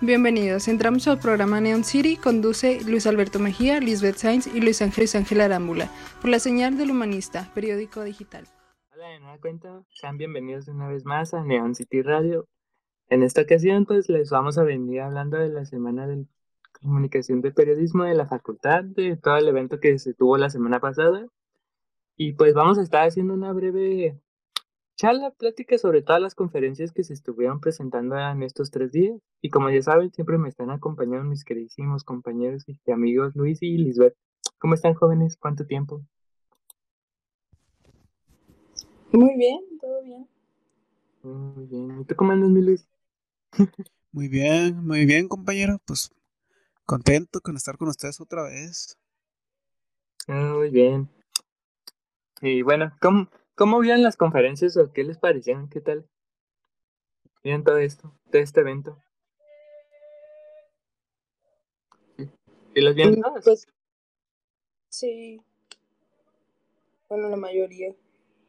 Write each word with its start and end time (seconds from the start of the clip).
Bienvenidos, 0.00 0.68
entramos 0.68 1.08
al 1.08 1.18
programa 1.18 1.60
Neon 1.60 1.82
City, 1.82 2.16
conduce 2.16 2.80
Luis 2.84 3.08
Alberto 3.08 3.40
Mejía, 3.40 3.80
Lisbeth 3.80 4.14
Sainz 4.14 4.46
y 4.46 4.60
Luis 4.60 4.80
Ángel 4.80 5.08
Ángel 5.12 5.40
Arámbula, 5.40 5.90
por 6.20 6.30
la 6.30 6.38
señal 6.38 6.78
del 6.78 6.92
humanista, 6.92 7.50
periódico 7.52 8.04
digital. 8.04 8.46
Hola 8.94 9.08
de 9.08 9.18
nueva 9.18 9.38
cuenta, 9.38 9.82
sean 9.90 10.16
bienvenidos 10.16 10.68
una 10.68 10.86
vez 10.86 11.04
más 11.04 11.34
a 11.34 11.42
Neon 11.42 11.74
City 11.74 12.02
Radio. 12.02 12.46
En 13.08 13.24
esta 13.24 13.42
ocasión 13.42 13.86
pues 13.86 14.08
les 14.08 14.30
vamos 14.30 14.56
a 14.56 14.62
venir 14.62 15.00
hablando 15.00 15.36
de 15.36 15.48
la 15.48 15.64
semana 15.64 16.06
de 16.06 16.26
comunicación 16.80 17.40
de 17.40 17.50
periodismo 17.50 18.04
de 18.04 18.14
la 18.14 18.28
facultad, 18.28 18.84
de 18.84 19.16
todo 19.16 19.36
el 19.36 19.48
evento 19.48 19.80
que 19.80 19.98
se 19.98 20.14
tuvo 20.14 20.38
la 20.38 20.48
semana 20.48 20.78
pasada. 20.78 21.26
Y 22.16 22.34
pues 22.34 22.54
vamos 22.54 22.78
a 22.78 22.82
estar 22.82 23.04
haciendo 23.04 23.34
una 23.34 23.52
breve 23.52 24.20
charla, 24.98 25.30
plática 25.30 25.78
sobre 25.78 26.02
todas 26.02 26.20
las 26.20 26.34
conferencias 26.34 26.90
que 26.90 27.04
se 27.04 27.14
estuvieron 27.14 27.60
presentando 27.60 28.18
en 28.18 28.42
estos 28.42 28.72
tres 28.72 28.90
días. 28.90 29.20
Y 29.40 29.48
como 29.48 29.70
ya 29.70 29.80
saben, 29.80 30.12
siempre 30.12 30.38
me 30.38 30.48
están 30.48 30.70
acompañando 30.70 31.24
mis 31.24 31.44
queridísimos 31.44 32.02
compañeros 32.02 32.64
y 32.66 32.90
amigos 32.90 33.36
Luis 33.36 33.62
y 33.62 33.78
Lisbeth. 33.78 34.16
¿Cómo 34.58 34.74
están 34.74 34.94
jóvenes? 34.94 35.36
¿Cuánto 35.36 35.64
tiempo? 35.64 36.02
Muy 39.12 39.36
bien, 39.36 39.60
todo 39.80 40.02
bien. 40.02 40.28
Muy 41.22 41.66
bien. 41.66 42.00
¿Y 42.00 42.04
tú 42.04 42.16
cómo 42.16 42.32
andas, 42.32 42.50
mi 42.50 42.60
Luis? 42.60 42.88
muy 44.12 44.26
bien, 44.26 44.84
muy 44.84 45.06
bien, 45.06 45.28
compañero. 45.28 45.78
Pues 45.86 46.10
contento 46.84 47.40
con 47.40 47.56
estar 47.56 47.78
con 47.78 47.86
ustedes 47.86 48.20
otra 48.20 48.42
vez. 48.42 48.98
Muy 50.26 50.70
bien. 50.70 51.08
Y 52.42 52.62
bueno, 52.62 52.92
¿cómo, 53.00 53.28
¿Cómo 53.58 53.80
vieron 53.80 54.04
las 54.04 54.16
conferencias 54.16 54.76
o 54.76 54.92
qué 54.92 55.02
les 55.02 55.18
parecieron? 55.18 55.68
¿Qué 55.68 55.80
tal? 55.80 56.08
¿Vieron 57.42 57.64
todo 57.64 57.78
esto, 57.78 58.14
todo 58.30 58.40
este 58.40 58.60
evento? 58.60 59.02
¿Y 62.16 62.80
los 62.80 62.94
vieron 62.94 63.14
mm, 63.14 63.20
todos? 63.20 63.44
Pues, 63.44 63.66
sí. 64.88 65.42
Bueno, 67.08 67.28
la 67.30 67.36
mayoría. 67.36 67.96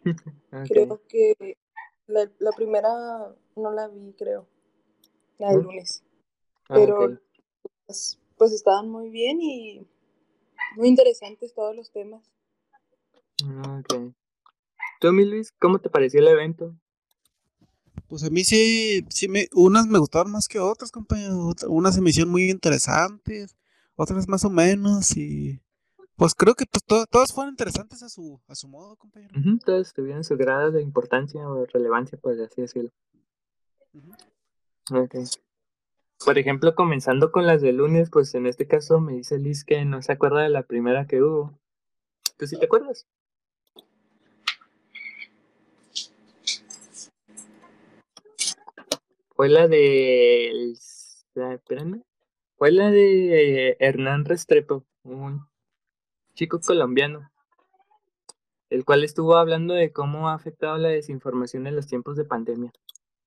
Creo 0.67 1.02
que 1.07 1.57
la, 2.05 2.30
la, 2.37 2.52
primera 2.52 3.35
no 3.55 3.71
la 3.71 3.87
vi, 3.87 4.13
creo. 4.13 4.47
La 5.39 5.49
del 5.49 5.61
lunes. 5.63 6.03
Ah, 6.69 6.75
Pero 6.75 7.19
pues, 7.87 8.19
pues, 8.37 8.52
estaban 8.52 8.87
muy 8.89 9.09
bien 9.09 9.41
y 9.41 9.87
muy 10.75 10.87
interesantes 10.87 11.55
todos 11.55 11.75
los 11.75 11.91
temas. 11.91 12.31
Ah, 13.43 13.81
ok. 13.81 14.13
¿Tú, 15.00 15.14
mi 15.14 15.25
Luis, 15.25 15.53
cómo 15.59 15.80
te 15.80 15.89
pareció 15.89 16.19
el 16.19 16.28
evento? 16.28 16.75
Pues 18.09 18.23
a 18.23 18.30
mí 18.30 18.44
sí, 18.44 19.05
sí 19.09 19.30
me, 19.30 19.47
unas 19.53 19.88
me 19.88 19.97
gustaron 19.97 20.31
más 20.31 20.47
que 20.47 20.59
otras, 20.59 20.92
compañero. 20.92 21.53
Unas 21.67 21.95
se 21.95 22.02
me 22.02 22.09
hicieron 22.09 22.31
muy 22.31 22.50
interesantes, 22.50 23.55
otras 23.95 24.27
más 24.27 24.44
o 24.44 24.50
menos, 24.50 25.16
y 25.16 25.61
pues 26.16 26.36
creo 26.36 26.53
que 26.53 26.66
pues 26.66 26.83
todas 27.09 27.31
fueron 27.31 27.53
interesantes 27.53 28.03
a 28.03 28.09
su, 28.09 28.42
a 28.47 28.55
su 28.55 28.67
modo, 28.67 28.97
compañero. 28.97 29.33
todas 29.64 29.94
tuvieron 29.94 30.25
su 30.25 30.36
grado 30.36 30.72
de 30.72 30.81
importancia 30.81 31.47
o 31.47 31.66
relevancia, 31.66 32.17
por 32.17 32.33
así 32.42 32.61
decirlo. 32.61 32.92
Por 36.25 36.38
ejemplo, 36.38 36.75
comenzando 36.75 37.31
con 37.31 37.45
las 37.45 37.61
de 37.61 37.72
lunes, 37.72 38.09
pues 38.09 38.36
en 38.36 38.47
este 38.47 38.67
caso 38.67 39.00
me 39.00 39.14
dice 39.14 39.38
Liz 39.38 39.64
que 39.64 39.86
no 39.86 40.02
se 40.02 40.11
acuerda 40.11 40.42
de 40.42 40.50
la 40.50 40.64
primera 40.64 41.08
que 41.08 41.22
hubo. 41.22 41.58
¿Tú 42.38 42.47
sí 42.47 42.59
te 42.59 42.66
acuerdas? 42.66 43.08
Fue 49.39 49.47
la 49.47 49.69
de. 49.69 50.73
Espérame. 51.33 52.03
Fue 52.57 52.73
la 52.73 52.91
de 52.91 53.77
Hernán 53.79 54.25
Restrepo, 54.25 54.83
un 55.03 55.47
chico 56.33 56.59
colombiano, 56.59 57.31
el 58.69 58.83
cual 58.83 59.05
estuvo 59.05 59.37
hablando 59.37 59.75
de 59.75 59.93
cómo 59.93 60.27
ha 60.27 60.33
afectado 60.33 60.77
la 60.77 60.89
desinformación 60.89 61.67
en 61.67 61.77
los 61.77 61.87
tiempos 61.87 62.17
de 62.17 62.25
pandemia. 62.25 62.73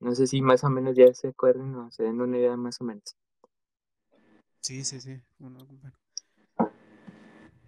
No 0.01 0.15
sé 0.15 0.27
si 0.27 0.43
más 0.43 0.65
o 0.65 0.69
menos 0.69 0.97
ya 0.97 1.15
se 1.15 1.29
acuerdan 1.29 1.75
o 1.77 1.91
se 1.91 2.03
den 2.03 2.21
una 2.21 2.37
idea 2.37 2.59
más 2.59 2.83
o 2.83 2.85
menos. 2.85 3.17
Sí, 4.61 4.85
sí, 4.85 5.01
sí. 5.01 5.19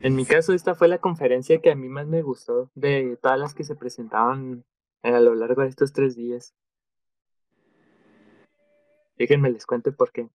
En 0.00 0.14
mi 0.14 0.26
caso, 0.26 0.52
esta 0.52 0.74
fue 0.74 0.88
la 0.88 0.98
conferencia 0.98 1.62
que 1.62 1.70
a 1.70 1.76
mí 1.76 1.88
más 1.88 2.06
me 2.06 2.20
gustó 2.20 2.70
de 2.74 3.19
todas 3.22 3.40
las 3.40 3.54
que 3.54 3.64
se 3.64 3.74
presentaban 3.74 4.66
a 5.02 5.19
lo 5.19 5.34
largo 5.34 5.62
de 5.62 5.69
estos 5.69 5.94
tres 5.94 6.14
días. 6.14 6.52
Déjenme 9.16 9.50
les 9.50 9.66
cuente 9.66 9.92
por 9.92 10.12
qué. 10.12 10.28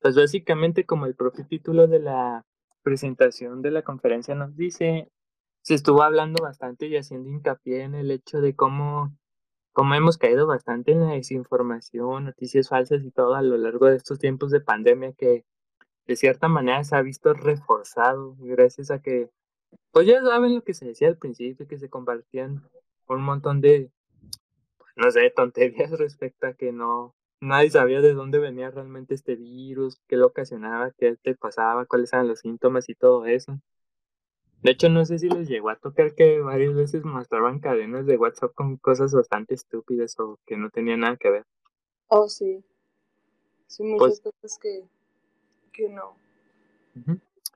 Pues 0.00 0.16
básicamente 0.16 0.84
como 0.84 1.06
el 1.06 1.14
propio 1.14 1.46
título 1.46 1.86
de 1.86 2.00
la 2.00 2.44
presentación 2.82 3.62
de 3.62 3.70
la 3.70 3.82
conferencia 3.82 4.34
nos 4.34 4.56
dice, 4.56 5.08
se 5.62 5.74
estuvo 5.74 6.02
hablando 6.02 6.42
bastante 6.42 6.86
y 6.86 6.96
haciendo 6.96 7.30
hincapié 7.30 7.82
en 7.82 7.94
el 7.94 8.10
hecho 8.10 8.40
de 8.40 8.54
cómo, 8.54 9.16
cómo 9.72 9.94
hemos 9.94 10.18
caído 10.18 10.46
bastante 10.46 10.92
en 10.92 11.00
la 11.00 11.12
desinformación, 11.12 12.24
noticias 12.26 12.68
falsas 12.68 13.02
y 13.02 13.10
todo 13.10 13.34
a 13.34 13.42
lo 13.42 13.56
largo 13.56 13.86
de 13.86 13.96
estos 13.96 14.18
tiempos 14.18 14.50
de 14.50 14.60
pandemia 14.60 15.14
que 15.14 15.44
de 16.06 16.16
cierta 16.16 16.48
manera 16.48 16.84
se 16.84 16.96
ha 16.96 17.02
visto 17.02 17.32
reforzado 17.32 18.36
gracias 18.40 18.90
a 18.90 19.00
que, 19.00 19.30
pues 19.90 20.06
ya 20.06 20.22
saben 20.22 20.54
lo 20.54 20.62
que 20.62 20.74
se 20.74 20.84
decía 20.84 21.08
al 21.08 21.16
principio, 21.16 21.66
que 21.66 21.78
se 21.78 21.88
compartían 21.88 22.62
un 23.08 23.22
montón 23.22 23.60
de, 23.62 23.90
pues, 24.78 24.92
no 24.96 25.10
sé, 25.10 25.30
tonterías 25.30 25.90
respecto 25.98 26.46
a 26.46 26.54
que 26.54 26.72
no, 26.72 27.14
nadie 27.40 27.70
sabía 27.70 28.00
de 28.00 28.14
dónde 28.14 28.38
venía 28.38 28.70
realmente 28.70 29.14
este 29.14 29.36
virus, 29.36 30.00
qué 30.08 30.16
lo 30.16 30.28
ocasionaba, 30.28 30.92
qué 30.92 31.16
te 31.16 31.34
pasaba, 31.34 31.86
cuáles 31.86 32.12
eran 32.12 32.28
los 32.28 32.40
síntomas 32.40 32.88
y 32.88 32.94
todo 32.94 33.26
eso. 33.26 33.60
De 34.62 34.70
hecho, 34.70 34.88
no 34.88 35.04
sé 35.04 35.18
si 35.18 35.28
les 35.28 35.46
llegó 35.46 35.68
a 35.68 35.76
tocar 35.76 36.14
que 36.14 36.40
varias 36.40 36.74
veces 36.74 37.04
mostraban 37.04 37.60
cadenas 37.60 38.06
de 38.06 38.16
WhatsApp 38.16 38.54
con 38.54 38.78
cosas 38.78 39.12
bastante 39.12 39.54
estúpidas 39.54 40.18
o 40.18 40.38
que 40.46 40.56
no 40.56 40.70
tenían 40.70 41.00
nada 41.00 41.16
que 41.18 41.30
ver. 41.30 41.44
Oh, 42.08 42.28
sí. 42.28 42.64
Sí, 43.66 43.82
muchas 43.82 44.20
pues 44.22 44.34
cosas 44.34 44.58
que, 44.58 44.84
que 45.72 45.88
no. 45.90 46.16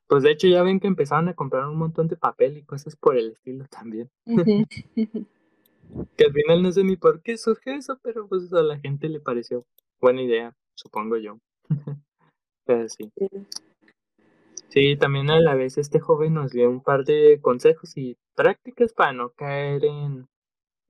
Pues 0.07 0.23
de 0.23 0.33
hecho 0.33 0.49
ya 0.49 0.63
ven 0.63 0.81
que 0.81 0.87
empezaron 0.87 1.29
a 1.29 1.35
comprar 1.35 1.67
un 1.67 1.77
montón 1.77 2.09
de 2.09 2.17
papel 2.17 2.59
y 2.59 2.63
cosas 2.63 2.95
por 2.97 3.17
el 3.17 3.33
estilo 3.33 3.65
también. 3.69 4.11
Que 6.17 6.25
al 6.25 6.33
final 6.33 6.63
no 6.63 6.73
sé 6.73 6.85
ni 6.85 6.97
por 6.97 7.23
qué 7.23 7.37
surge 7.37 7.75
eso, 7.75 7.99
pero 8.03 8.27
pues 8.29 8.53
a 8.53 8.63
la 8.63 8.79
gente 8.79 9.09
le 9.09 9.21
pareció 9.21 9.65
buena 10.01 10.23
idea, 10.23 10.55
supongo 10.75 11.17
yo. 11.17 11.39
pero 12.65 12.89
sí. 12.89 13.11
Sí, 14.69 14.97
también 14.97 15.31
a 15.31 15.41
la 15.41 15.55
vez 15.55 15.79
este 15.79 15.99
joven 15.99 16.35
nos 16.35 16.53
dio 16.53 16.69
un 16.69 16.83
par 16.83 17.05
de 17.05 17.41
consejos 17.41 17.97
y 17.97 18.17
prácticas 18.35 18.93
para 18.93 19.13
no 19.13 19.31
caer 19.31 19.85
en, 19.85 20.29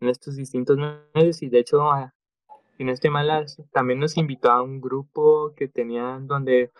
en 0.00 0.08
estos 0.08 0.36
distintos 0.36 0.76
medios 1.14 1.42
y 1.42 1.48
de 1.48 1.60
hecho, 1.60 1.82
si 2.76 2.84
no 2.84 2.92
estoy 2.92 3.10
mal, 3.10 3.46
también 3.72 4.00
nos 4.00 4.16
invitó 4.16 4.50
a 4.50 4.62
un 4.62 4.80
grupo 4.80 5.54
que 5.56 5.68
tenían 5.68 6.26
donde 6.26 6.72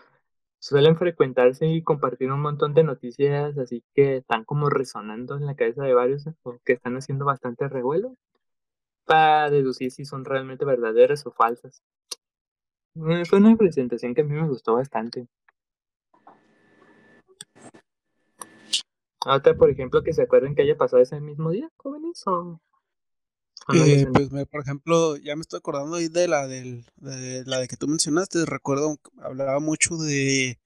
suelen 0.60 0.96
frecuentarse 0.96 1.66
y 1.66 1.82
compartir 1.82 2.32
un 2.32 2.40
montón 2.40 2.74
de 2.74 2.84
noticias 2.84 3.56
así 3.58 3.84
que 3.94 4.18
están 4.18 4.44
como 4.44 4.68
resonando 4.70 5.36
en 5.36 5.46
la 5.46 5.54
cabeza 5.54 5.84
de 5.84 5.94
varios 5.94 6.26
o 6.42 6.58
que 6.64 6.74
están 6.74 6.96
haciendo 6.96 7.24
bastante 7.24 7.68
revuelo 7.68 8.16
para 9.04 9.50
deducir 9.50 9.90
si 9.90 10.04
son 10.04 10.24
realmente 10.24 10.64
verdaderas 10.64 11.26
o 11.26 11.32
falsas. 11.32 11.82
Eh, 12.96 13.24
fue 13.24 13.38
una 13.38 13.56
presentación 13.56 14.14
que 14.14 14.20
a 14.20 14.24
mí 14.24 14.34
me 14.34 14.48
gustó 14.48 14.74
bastante. 14.74 15.28
Otra, 19.26 19.54
por 19.54 19.70
ejemplo, 19.70 20.02
que 20.02 20.12
se 20.12 20.22
acuerden 20.22 20.54
que 20.54 20.62
haya 20.62 20.76
pasado 20.76 21.02
ese 21.02 21.20
mismo 21.20 21.50
día, 21.50 21.70
jóvenes, 21.76 22.22
o... 22.26 22.60
Eh, 23.74 24.06
pues, 24.12 24.28
por 24.46 24.62
ejemplo, 24.62 25.16
ya 25.16 25.36
me 25.36 25.42
estoy 25.42 25.58
acordando 25.58 25.96
ahí 25.96 26.08
de 26.08 26.26
la 26.26 26.46
del, 26.46 26.86
de 26.96 27.44
la 27.44 27.58
de 27.58 27.68
que 27.68 27.76
tú 27.76 27.86
mencionaste. 27.86 28.46
Recuerdo, 28.46 28.98
hablaba 29.22 29.60
mucho 29.60 29.96
de, 29.98 30.58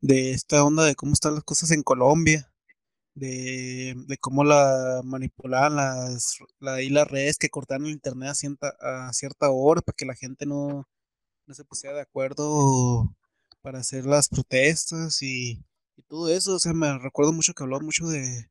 de 0.00 0.32
esta 0.32 0.64
onda 0.64 0.84
de 0.84 0.94
cómo 0.96 1.12
están 1.14 1.34
las 1.34 1.44
cosas 1.44 1.70
en 1.72 1.82
Colombia, 1.82 2.52
de, 3.14 3.94
de 4.08 4.18
cómo 4.18 4.44
la 4.44 5.02
manipulaban 5.04 5.76
las, 5.76 6.38
la, 6.60 6.82
y 6.82 6.90
las 6.90 7.08
redes 7.08 7.38
que 7.38 7.50
cortaban 7.50 7.86
el 7.86 7.92
internet 7.92 8.30
a 8.30 8.34
cierta, 8.34 8.76
a 8.80 9.12
cierta 9.14 9.50
hora 9.50 9.82
para 9.82 9.96
que 9.96 10.06
la 10.06 10.14
gente 10.16 10.46
no, 10.46 10.88
no 11.46 11.54
se 11.54 11.64
pusiera 11.64 11.96
de 11.96 12.02
acuerdo 12.02 13.14
para 13.62 13.80
hacer 13.80 14.06
las 14.06 14.28
protestas 14.28 15.22
y, 15.22 15.64
y 15.96 16.02
todo 16.08 16.28
eso. 16.30 16.56
O 16.56 16.60
sea, 16.60 16.74
me 16.74 16.98
recuerdo 16.98 17.32
mucho 17.32 17.54
que 17.54 17.64
hablaba 17.64 17.82
mucho 17.84 18.08
de, 18.08 18.50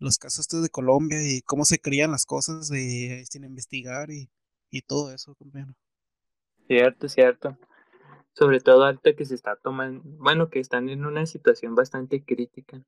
los 0.00 0.18
casos 0.18 0.48
de 0.48 0.70
Colombia 0.70 1.22
y 1.22 1.42
cómo 1.42 1.64
se 1.64 1.78
crían 1.78 2.10
las 2.10 2.26
cosas 2.26 2.68
de 2.68 3.24
sin 3.30 3.44
investigar 3.44 4.10
y, 4.10 4.28
y 4.70 4.82
todo 4.82 5.12
eso, 5.12 5.34
compañero. 5.34 5.74
Cierto, 6.66 7.08
cierto. 7.08 7.56
Sobre 8.32 8.60
todo 8.60 8.84
ahorita 8.84 9.14
que 9.14 9.24
se 9.24 9.34
está 9.34 9.56
tomando, 9.56 10.02
bueno, 10.18 10.48
que 10.48 10.60
están 10.60 10.88
en 10.88 11.04
una 11.04 11.26
situación 11.26 11.74
bastante 11.74 12.24
crítica 12.24 12.82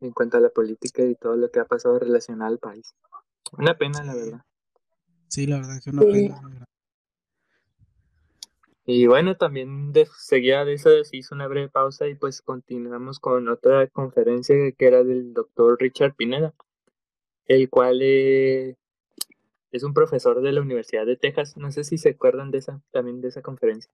en 0.00 0.12
cuanto 0.12 0.36
a 0.36 0.40
la 0.40 0.50
política 0.50 1.02
y 1.02 1.14
todo 1.14 1.36
lo 1.36 1.50
que 1.50 1.60
ha 1.60 1.64
pasado 1.64 1.98
relacionado 1.98 2.52
al 2.52 2.58
país. 2.58 2.94
Una 3.52 3.76
pena, 3.78 4.04
la 4.04 4.14
verdad. 4.14 4.44
Sí, 5.28 5.46
la 5.46 5.56
verdad 5.56 5.80
que 5.82 5.90
una 5.90 6.02
pena. 6.02 6.66
Y 8.86 9.06
bueno, 9.06 9.36
también 9.36 9.92
de, 9.92 10.06
de 10.30 10.72
eso 10.74 11.04
se 11.04 11.16
hizo 11.16 11.34
una 11.34 11.48
breve 11.48 11.68
pausa 11.68 12.06
y 12.06 12.14
pues 12.14 12.42
continuamos 12.42 13.18
con 13.18 13.48
otra 13.48 13.86
conferencia 13.88 14.56
que 14.72 14.86
era 14.86 15.02
del 15.02 15.32
doctor 15.32 15.78
Richard 15.80 16.14
Pineda, 16.14 16.54
el 17.46 17.70
cual 17.70 18.00
eh, 18.02 18.76
es 19.72 19.82
un 19.84 19.94
profesor 19.94 20.42
de 20.42 20.52
la 20.52 20.60
Universidad 20.60 21.06
de 21.06 21.16
Texas. 21.16 21.56
No 21.56 21.72
sé 21.72 21.84
si 21.84 21.98
se 21.98 22.10
acuerdan 22.10 22.50
de 22.50 22.58
esa, 22.58 22.82
también 22.92 23.20
de 23.22 23.28
esa 23.28 23.42
conferencia. 23.42 23.90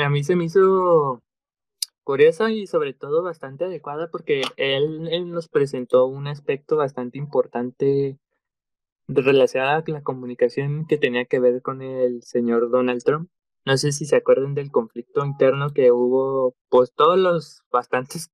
a 0.00 0.08
mí 0.08 0.24
se 0.24 0.36
me 0.36 0.44
hizo 0.44 1.22
curiosa 2.04 2.50
y 2.50 2.66
sobre 2.66 2.94
todo 2.94 3.22
bastante 3.22 3.64
adecuada 3.64 4.08
porque 4.10 4.42
él, 4.56 5.30
nos 5.30 5.48
presentó 5.48 6.06
un 6.06 6.26
aspecto 6.26 6.76
bastante 6.76 7.18
importante 7.18 8.18
relacionado 9.08 9.82
a 9.86 9.90
la 9.90 10.02
comunicación 10.02 10.86
que 10.86 10.98
tenía 10.98 11.24
que 11.24 11.40
ver 11.40 11.62
con 11.62 11.82
el 11.82 12.22
señor 12.22 12.70
Donald 12.70 13.02
Trump. 13.02 13.30
No 13.64 13.76
sé 13.76 13.92
si 13.92 14.06
se 14.06 14.16
acuerdan 14.16 14.54
del 14.54 14.70
conflicto 14.70 15.24
interno 15.24 15.70
que 15.70 15.92
hubo, 15.92 16.54
pues 16.68 16.92
todos 16.94 17.18
los 17.18 17.62
bastantes 17.70 18.30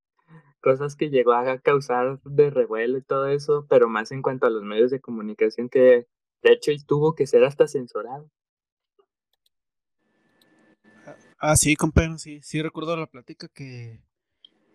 cosas 0.62 0.96
que 0.96 1.10
llegó 1.10 1.32
a 1.32 1.58
causar 1.58 2.20
de 2.24 2.50
revuelo 2.50 2.98
y 2.98 3.02
todo 3.02 3.26
eso, 3.26 3.66
pero 3.68 3.88
más 3.88 4.10
en 4.12 4.22
cuanto 4.22 4.46
a 4.46 4.50
los 4.50 4.62
medios 4.62 4.90
de 4.90 5.00
comunicación 5.00 5.68
que 5.68 6.06
de 6.42 6.52
hecho 6.52 6.72
tuvo 6.86 7.14
que 7.14 7.26
ser 7.26 7.44
hasta 7.44 7.68
censurado. 7.68 8.30
Ah, 11.40 11.56
sí, 11.56 11.76
compañero, 11.76 12.18
sí, 12.18 12.40
sí 12.42 12.60
recuerdo 12.60 12.96
la 12.96 13.06
plática 13.06 13.46
que, 13.48 14.00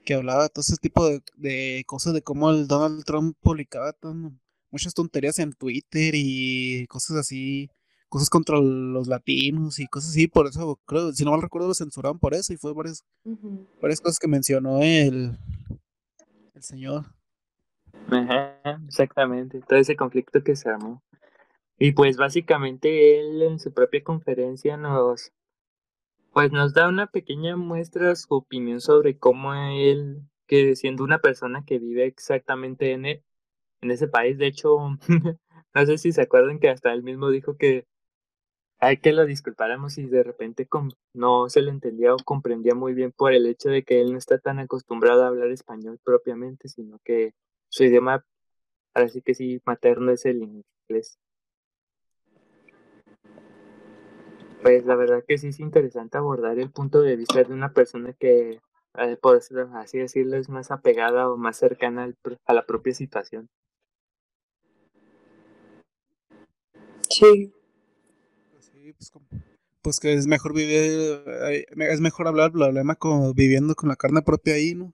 que 0.05 0.13
hablaba 0.13 0.43
de 0.43 0.49
todo 0.49 0.61
ese 0.61 0.77
tipo 0.77 1.05
de, 1.07 1.83
cosas, 1.85 2.13
de 2.13 2.21
cómo 2.21 2.49
el 2.51 2.67
Donald 2.67 3.03
Trump 3.03 3.35
publicaba 3.41 3.93
muchas 4.71 4.93
tonterías 4.93 5.39
en 5.39 5.51
Twitter 5.51 6.13
y 6.15 6.87
cosas 6.87 7.17
así, 7.17 7.69
cosas 8.07 8.29
contra 8.29 8.59
los 8.59 9.07
latinos 9.07 9.79
y 9.79 9.87
cosas 9.87 10.11
así, 10.11 10.27
por 10.27 10.47
eso 10.47 10.79
creo, 10.85 11.11
si 11.11 11.25
no 11.25 11.31
mal 11.31 11.41
recuerdo 11.41 11.67
lo 11.67 11.73
censuraron 11.73 12.17
por 12.17 12.33
eso 12.33 12.53
y 12.53 12.57
fue 12.57 12.73
varias, 12.73 13.03
varias 13.81 13.99
cosas 13.99 14.17
que 14.17 14.29
mencionó 14.29 14.81
el, 14.81 15.37
el 16.53 16.63
señor. 16.63 17.05
exactamente, 18.87 19.59
todo 19.67 19.79
ese 19.79 19.97
conflicto 19.97 20.43
que 20.43 20.55
se 20.55 20.69
armó. 20.69 21.03
Y 21.77 21.91
pues 21.91 22.15
básicamente 22.15 23.19
él 23.19 23.41
en 23.41 23.59
su 23.59 23.73
propia 23.73 24.01
conferencia 24.03 24.77
nos, 24.77 25.33
pues 26.33 26.51
nos 26.51 26.73
da 26.73 26.87
una 26.89 27.07
pequeña 27.07 27.55
muestra 27.57 28.15
su 28.15 28.33
opinión 28.35 28.81
sobre 28.81 29.17
cómo 29.17 29.53
él, 29.53 30.23
que 30.47 30.75
siendo 30.75 31.03
una 31.03 31.19
persona 31.19 31.63
que 31.65 31.79
vive 31.79 32.05
exactamente 32.05 32.91
en, 32.93 33.05
e, 33.05 33.23
en 33.81 33.91
ese 33.91 34.07
país, 34.07 34.37
de 34.37 34.47
hecho, 34.47 34.77
no 35.75 35.85
sé 35.85 35.97
si 35.97 36.11
se 36.11 36.21
acuerdan 36.23 36.59
que 36.59 36.69
hasta 36.69 36.93
él 36.93 37.03
mismo 37.03 37.29
dijo 37.29 37.57
que 37.57 37.87
hay 38.79 38.97
que 38.97 39.13
lo 39.13 39.25
disculpáramos 39.25 39.93
si 39.93 40.05
de 40.07 40.23
repente 40.23 40.67
no 41.13 41.49
se 41.49 41.61
lo 41.61 41.71
entendía 41.71 42.13
o 42.13 42.17
comprendía 42.17 42.75
muy 42.75 42.93
bien 42.93 43.11
por 43.13 43.33
el 43.33 43.45
hecho 43.47 43.69
de 43.69 43.83
que 43.83 44.01
él 44.01 44.11
no 44.11 44.17
está 44.17 44.39
tan 44.39 44.59
acostumbrado 44.59 45.23
a 45.23 45.27
hablar 45.27 45.49
español 45.51 45.99
propiamente, 46.03 46.67
sino 46.67 46.99
que 47.03 47.33
su 47.69 47.85
idioma, 47.85 48.25
ahora 48.93 49.09
sí 49.09 49.21
que 49.21 49.35
sí, 49.35 49.61
materno 49.65 50.11
es 50.11 50.25
el 50.25 50.43
inglés. 50.43 51.17
Pues 54.63 54.85
la 54.85 54.95
verdad 54.95 55.25
que 55.27 55.37
sí 55.37 55.49
es 55.49 55.59
interesante 55.59 56.17
abordar 56.17 56.57
el 56.57 56.71
punto 56.71 57.01
de 57.01 57.17
vista 57.17 57.43
de 57.43 57.53
una 57.53 57.73
persona 57.73 58.13
que, 58.13 58.61
eh, 58.97 59.17
por 59.21 59.41
así 59.75 59.99
decirlo, 59.99 60.37
es 60.37 60.47
más 60.47 60.71
apegada 60.71 61.29
o 61.29 61.35
más 61.35 61.57
cercana 61.57 62.09
a 62.45 62.53
la 62.53 62.65
propia 62.65 62.93
situación. 62.93 63.49
Sí. 67.09 67.51
Pues, 68.81 69.11
pues, 69.81 69.99
que 69.99 70.13
es 70.13 70.27
mejor 70.27 70.53
vivir, 70.53 71.23
eh, 71.27 71.65
es 71.75 71.99
mejor 71.99 72.29
hablar 72.29 72.47
el 72.47 72.53
problema 72.53 72.95
como 72.95 73.33
viviendo 73.33 73.75
con 73.75 73.89
la 73.89 73.97
carne 73.97 74.21
propia 74.21 74.53
ahí, 74.53 74.75
¿no? 74.75 74.93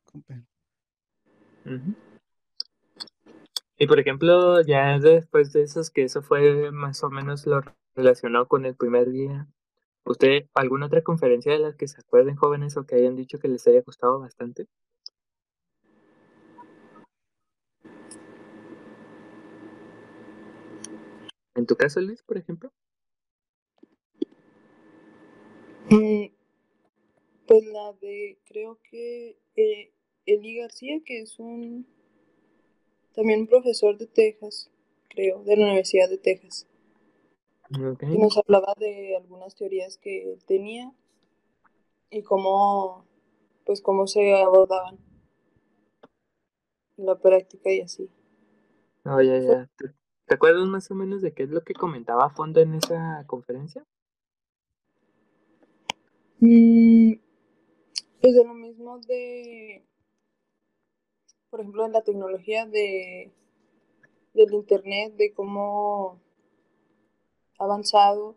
Y 3.77 3.85
por 3.85 3.99
ejemplo, 3.99 4.61
ya 4.63 4.97
después 4.97 5.53
de 5.53 5.61
esos, 5.61 5.91
que 5.91 6.03
eso 6.03 6.23
fue 6.23 6.71
más 6.71 7.03
o 7.03 7.11
menos 7.11 7.45
lo 7.45 7.61
relacionado 7.95 8.47
con 8.47 8.65
el 8.65 8.75
primer 8.75 9.11
día, 9.11 9.47
¿Usted 10.09 10.47
alguna 10.55 10.87
otra 10.87 11.03
conferencia 11.03 11.51
de 11.51 11.59
las 11.59 11.75
que 11.75 11.87
se 11.87 12.01
acuerden 12.01 12.35
jóvenes 12.35 12.75
o 12.77 12.83
que 12.83 12.95
hayan 12.95 13.15
dicho 13.15 13.37
que 13.37 13.47
les 13.47 13.67
haya 13.67 13.81
gustado 13.81 14.19
bastante? 14.19 14.65
¿En 21.53 21.67
tu 21.67 21.75
caso, 21.75 22.01
Luis, 22.01 22.23
por 22.23 22.39
ejemplo? 22.39 22.71
Mm, 25.91 26.25
pues 27.45 27.65
la 27.67 27.93
de, 28.01 28.39
creo 28.47 28.79
que 28.89 29.37
eh, 29.55 29.91
Eli 30.25 30.55
García, 30.55 31.01
que 31.05 31.21
es 31.21 31.37
un 31.37 31.85
también 33.13 33.41
un 33.41 33.47
profesor 33.47 33.95
de 33.95 34.07
Texas, 34.07 34.71
creo, 35.07 35.43
de 35.43 35.55
la 35.55 35.65
Universidad 35.65 36.09
de 36.09 36.17
Texas. 36.17 36.68
Y 37.71 38.17
nos 38.17 38.37
hablaba 38.37 38.73
de 38.79 39.15
algunas 39.15 39.55
teorías 39.55 39.97
que 39.97 40.37
tenía 40.47 40.91
y 42.09 42.23
cómo, 42.23 43.05
pues 43.65 43.81
cómo 43.81 44.07
se 44.07 44.33
abordaban 44.41 44.97
en 46.97 47.05
la 47.05 47.19
práctica 47.19 47.71
y 47.71 47.81
así. 47.81 48.09
Oh, 49.05 49.21
ya, 49.21 49.37
ya. 49.39 49.69
¿Te, 50.25 50.33
acuerdas 50.33 50.67
más 50.67 50.89
o 50.89 50.95
menos 50.95 51.21
de 51.21 51.33
qué 51.33 51.43
es 51.43 51.49
lo 51.49 51.63
que 51.63 51.73
comentaba 51.73 52.25
a 52.25 52.29
fondo 52.29 52.59
en 52.59 52.73
esa 52.73 53.23
conferencia? 53.27 53.85
Mm, 56.39 57.13
pues 58.21 58.33
de 58.33 58.43
lo 58.45 58.53
mismo 58.55 58.99
de, 58.99 59.85
por 61.51 61.59
ejemplo, 61.59 61.85
en 61.85 61.91
la 61.91 62.01
tecnología 62.01 62.65
de 62.65 63.31
del 64.33 64.53
internet, 64.53 65.15
de 65.15 65.33
cómo 65.33 66.21
avanzado 67.59 68.35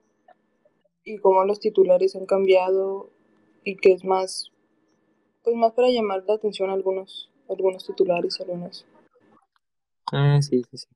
y 1.04 1.18
cómo 1.18 1.44
los 1.44 1.60
titulares 1.60 2.14
han 2.16 2.26
cambiado 2.26 3.10
y 3.64 3.76
que 3.76 3.92
es 3.92 4.04
más, 4.04 4.50
pues 5.42 5.56
más 5.56 5.72
para 5.72 5.88
llamar 5.88 6.24
la 6.26 6.34
atención 6.34 6.70
a 6.70 6.74
algunos, 6.74 7.30
algunos 7.48 7.86
titulares, 7.86 8.40
algunos. 8.40 8.84
Ah, 10.12 10.40
sí, 10.42 10.62
sí, 10.70 10.78
sí. 10.78 10.86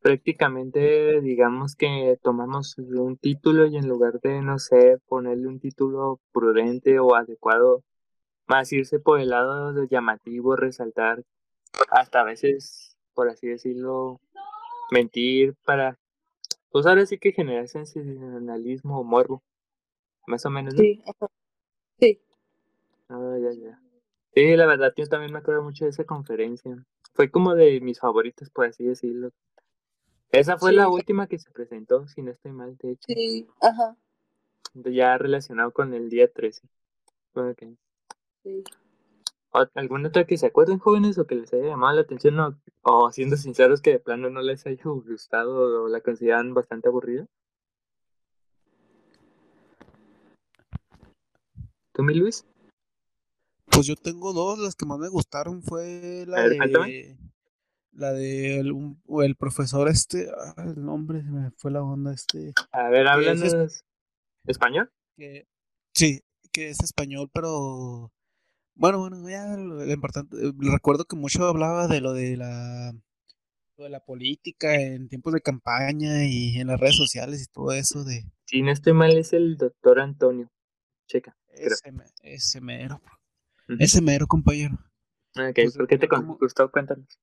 Prácticamente, 0.00 1.22
digamos 1.22 1.76
que 1.76 2.18
tomamos 2.22 2.76
un 2.76 3.16
título 3.16 3.64
y 3.66 3.76
en 3.76 3.88
lugar 3.88 4.20
de, 4.20 4.42
no 4.42 4.58
sé, 4.58 4.98
ponerle 5.08 5.48
un 5.48 5.60
título 5.60 6.20
prudente 6.30 6.98
o 6.98 7.14
adecuado, 7.14 7.82
más 8.46 8.70
irse 8.72 8.98
por 8.98 9.18
el 9.18 9.30
lado 9.30 9.72
de 9.72 9.88
llamativo, 9.88 10.56
resaltar, 10.56 11.24
hasta 11.90 12.20
a 12.20 12.24
veces, 12.24 12.98
por 13.14 13.30
así 13.30 13.46
decirlo, 13.46 14.20
mentir 14.90 15.54
para 15.64 15.98
pues 16.74 16.86
ahora 16.86 17.06
sí 17.06 17.18
que 17.18 17.30
genera 17.30 17.64
sensacionalismo 17.68 18.98
o 18.98 19.04
morbo. 19.04 19.44
Más 20.26 20.44
o 20.44 20.50
menos, 20.50 20.74
¿no? 20.74 20.80
Sí, 20.80 21.00
sí. 22.00 22.20
Ah, 23.08 23.36
ya, 23.40 23.52
ya. 23.52 23.80
Sí, 24.34 24.56
la 24.56 24.66
verdad, 24.66 24.92
yo 24.96 25.06
también 25.06 25.32
me 25.32 25.38
acuerdo 25.38 25.62
mucho 25.62 25.84
de 25.84 25.92
esa 25.92 26.02
conferencia. 26.02 26.84
Fue 27.12 27.30
como 27.30 27.54
de 27.54 27.80
mis 27.80 28.00
favoritos, 28.00 28.50
por 28.50 28.66
así 28.66 28.82
decirlo. 28.82 29.30
Esa 30.32 30.58
fue 30.58 30.72
la 30.72 30.88
última 30.88 31.28
que 31.28 31.38
se 31.38 31.48
presentó, 31.52 32.08
si 32.08 32.22
no 32.22 32.32
estoy 32.32 32.50
mal, 32.50 32.76
de 32.78 32.90
hecho. 32.90 33.04
Sí, 33.06 33.46
ajá. 33.60 33.96
Ya 34.74 35.16
relacionado 35.16 35.70
con 35.70 35.94
el 35.94 36.10
día 36.10 36.26
13. 36.26 36.62
Okay. 37.34 37.76
Sí. 38.42 38.64
¿Alguna 39.74 40.08
otra 40.08 40.26
que 40.26 40.36
se 40.36 40.46
acuerden, 40.46 40.80
jóvenes, 40.80 41.16
o 41.16 41.28
que 41.28 41.36
les 41.36 41.52
haya 41.52 41.68
llamado 41.68 41.94
la 41.94 42.02
atención, 42.02 42.60
o, 42.82 43.12
siendo 43.12 43.36
sinceros 43.36 43.80
que 43.80 43.90
de 43.92 43.98
plano 44.00 44.28
no 44.28 44.42
les 44.42 44.66
haya 44.66 44.82
gustado 44.84 45.84
o 45.84 45.88
la 45.88 46.00
consideran 46.00 46.54
bastante 46.54 46.88
aburrida? 46.88 47.28
¿Tú, 51.92 52.02
mi 52.02 52.14
Luis? 52.14 52.44
Pues 53.66 53.86
yo 53.86 53.94
tengo 53.94 54.32
dos, 54.32 54.58
las 54.58 54.74
que 54.74 54.86
más 54.86 54.98
me 54.98 55.08
gustaron 55.08 55.62
fue 55.62 56.24
la 56.26 56.48
de... 56.48 57.16
La 57.96 58.12
de 58.12 58.58
el, 58.58 59.36
profesor 59.36 59.88
este, 59.88 60.28
ah, 60.36 60.64
el 60.66 60.84
nombre 60.84 61.22
se 61.22 61.30
me 61.30 61.52
fue 61.52 61.70
la 61.70 61.80
onda 61.80 62.12
este. 62.12 62.52
A 62.72 62.88
ver, 62.88 63.06
¿hablan 63.06 63.38
español? 64.48 64.90
Que, 65.16 65.46
sí, 65.94 66.20
que 66.50 66.70
es 66.70 66.80
español, 66.82 67.30
pero 67.32 68.10
bueno, 68.74 68.98
bueno, 68.98 69.28
ya 69.28 69.56
lo, 69.56 69.84
importante, 69.90 70.36
eh, 70.36 70.52
recuerdo 70.60 71.04
que 71.04 71.16
mucho 71.16 71.44
hablaba 71.46 71.88
de 71.88 72.00
lo 72.00 72.12
de 72.12 72.36
la 72.36 72.92
de 73.76 73.88
la 73.88 74.04
política 74.04 74.80
en 74.80 75.08
tiempos 75.08 75.32
de 75.32 75.40
campaña 75.40 76.24
y 76.24 76.58
en 76.58 76.68
las 76.68 76.78
redes 76.78 76.96
sociales 76.96 77.42
y 77.42 77.52
todo 77.52 77.72
eso 77.72 78.04
de 78.04 78.24
si 78.46 78.62
no 78.62 78.70
estoy 78.70 78.92
mal 78.92 79.16
es 79.16 79.32
el 79.32 79.56
doctor 79.56 79.98
Antonio 79.98 80.48
checa 81.08 81.36
ese, 81.48 81.92
ese 82.22 82.60
mero 82.60 83.00
ese 83.78 84.00
mero 84.00 84.26
compañero. 84.26 84.78
Ok, 85.36 85.54
pues, 85.54 85.76
¿por 85.76 85.86
qué 85.86 85.98
te 85.98 86.08
gustó? 86.40 86.70
cuéntanos. 86.70 87.18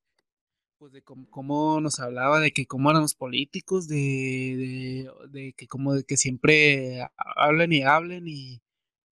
Pues 0.78 0.92
de 0.92 1.02
cómo, 1.02 1.80
nos 1.80 2.00
hablaba 2.00 2.40
de 2.40 2.50
que 2.50 2.66
cómo 2.66 2.90
eran 2.90 3.02
los 3.02 3.14
políticos, 3.14 3.86
de, 3.86 5.08
de, 5.30 5.52
que 5.56 5.68
como 5.68 5.94
de 5.94 6.04
que 6.04 6.16
siempre 6.16 7.08
hablen 7.36 7.72
y 7.72 7.82
hablen 7.82 8.26
y, 8.26 8.60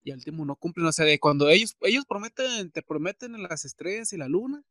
y 0.02 0.10
al 0.10 0.18
último 0.18 0.44
no 0.44 0.56
cumplen, 0.56 0.86
o 0.86 0.92
sea, 0.92 1.04
de 1.04 1.18
cuando 1.18 1.48
ellos, 1.48 1.76
ellos 1.82 2.04
prometen, 2.06 2.70
te 2.70 2.82
prometen 2.82 3.34
en 3.34 3.42
las 3.42 3.64
estrellas 3.64 4.12
y 4.12 4.16
la 4.16 4.28
luna, 4.28 4.62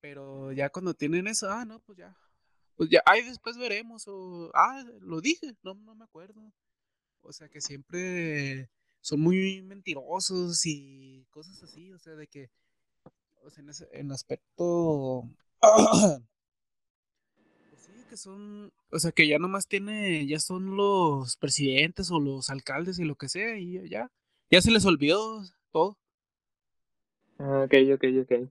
pero 0.00 0.52
ya 0.52 0.70
cuando 0.70 0.94
tienen 0.94 1.28
eso, 1.28 1.50
ah, 1.50 1.64
no, 1.64 1.80
pues 1.80 1.98
ya, 1.98 2.16
pues 2.76 2.90
ya, 2.90 3.02
ahí 3.06 3.22
después 3.22 3.56
veremos, 3.56 4.06
o, 4.08 4.50
ah, 4.54 4.84
lo 5.00 5.20
dije, 5.20 5.54
no, 5.62 5.74
no 5.74 5.94
me 5.94 6.04
acuerdo, 6.04 6.52
o 7.22 7.32
sea, 7.32 7.48
que 7.48 7.60
siempre 7.60 8.70
son 9.00 9.20
muy 9.20 9.62
mentirosos 9.62 10.66
y 10.66 11.24
cosas 11.30 11.62
así, 11.62 11.92
o 11.92 11.98
sea, 11.98 12.14
de 12.14 12.26
que, 12.26 12.50
o 13.42 13.50
en, 13.56 13.68
ese, 13.68 13.88
en 13.92 14.12
aspecto 14.12 15.24
pues 15.60 16.22
que 18.08 18.16
son, 18.16 18.72
o 18.90 18.98
sea, 18.98 19.12
que 19.12 19.28
ya 19.28 19.38
nomás 19.38 19.68
tiene, 19.68 20.26
ya 20.26 20.40
son 20.40 20.76
los 20.76 21.36
presidentes 21.36 22.10
o 22.10 22.18
los 22.18 22.50
alcaldes 22.50 22.98
y 22.98 23.04
lo 23.04 23.16
que 23.16 23.28
sea, 23.28 23.58
y 23.58 23.88
ya, 23.88 24.10
ya 24.50 24.60
se 24.60 24.70
les 24.70 24.84
olvidó 24.84 25.42
todo. 25.72 25.96
Ah, 27.38 27.64
ok, 27.66 27.74
ok, 27.94 28.04
ok. 28.22 28.50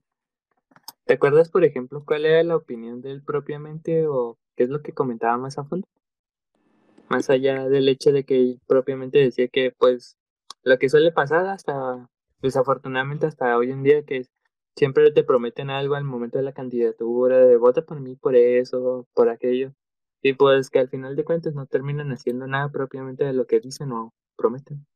¿Te 1.04 1.14
acuerdas, 1.14 1.50
por 1.50 1.64
ejemplo, 1.64 2.04
cuál 2.04 2.26
era 2.26 2.42
la 2.42 2.56
opinión 2.56 3.00
de 3.00 3.12
él 3.12 3.22
propiamente 3.22 4.06
o 4.06 4.38
qué 4.56 4.64
es 4.64 4.70
lo 4.70 4.82
que 4.82 4.92
comentaba 4.92 5.36
más 5.38 5.58
a 5.58 5.64
fondo? 5.64 5.86
Más 7.08 7.30
allá 7.30 7.68
del 7.68 7.88
hecho 7.88 8.12
de 8.12 8.24
que 8.24 8.36
él 8.36 8.60
propiamente 8.66 9.18
decía 9.18 9.48
que, 9.48 9.72
pues, 9.76 10.16
lo 10.62 10.78
que 10.78 10.88
suele 10.88 11.12
pasar 11.12 11.46
hasta, 11.46 12.08
desafortunadamente 12.42 13.26
hasta 13.26 13.56
hoy 13.56 13.70
en 13.70 13.82
día, 13.82 14.02
que 14.04 14.18
es 14.18 14.30
siempre 14.78 15.10
te 15.10 15.24
prometen 15.24 15.70
algo 15.70 15.96
al 15.96 16.04
momento 16.04 16.38
de 16.38 16.44
la 16.44 16.52
candidatura, 16.52 17.38
de 17.38 17.56
vota 17.56 17.82
por 17.82 18.00
mí 18.00 18.14
por 18.14 18.36
eso, 18.36 19.06
por 19.12 19.28
aquello. 19.28 19.72
Y 20.22 20.34
pues 20.34 20.70
que 20.70 20.78
al 20.78 20.88
final 20.88 21.16
de 21.16 21.24
cuentas 21.24 21.54
no 21.54 21.66
terminan 21.66 22.12
haciendo 22.12 22.46
nada 22.46 22.68
propiamente 22.70 23.24
de 23.24 23.32
lo 23.32 23.46
que 23.46 23.60
dicen 23.60 23.92
o 23.92 24.12
prometen. 24.36 24.86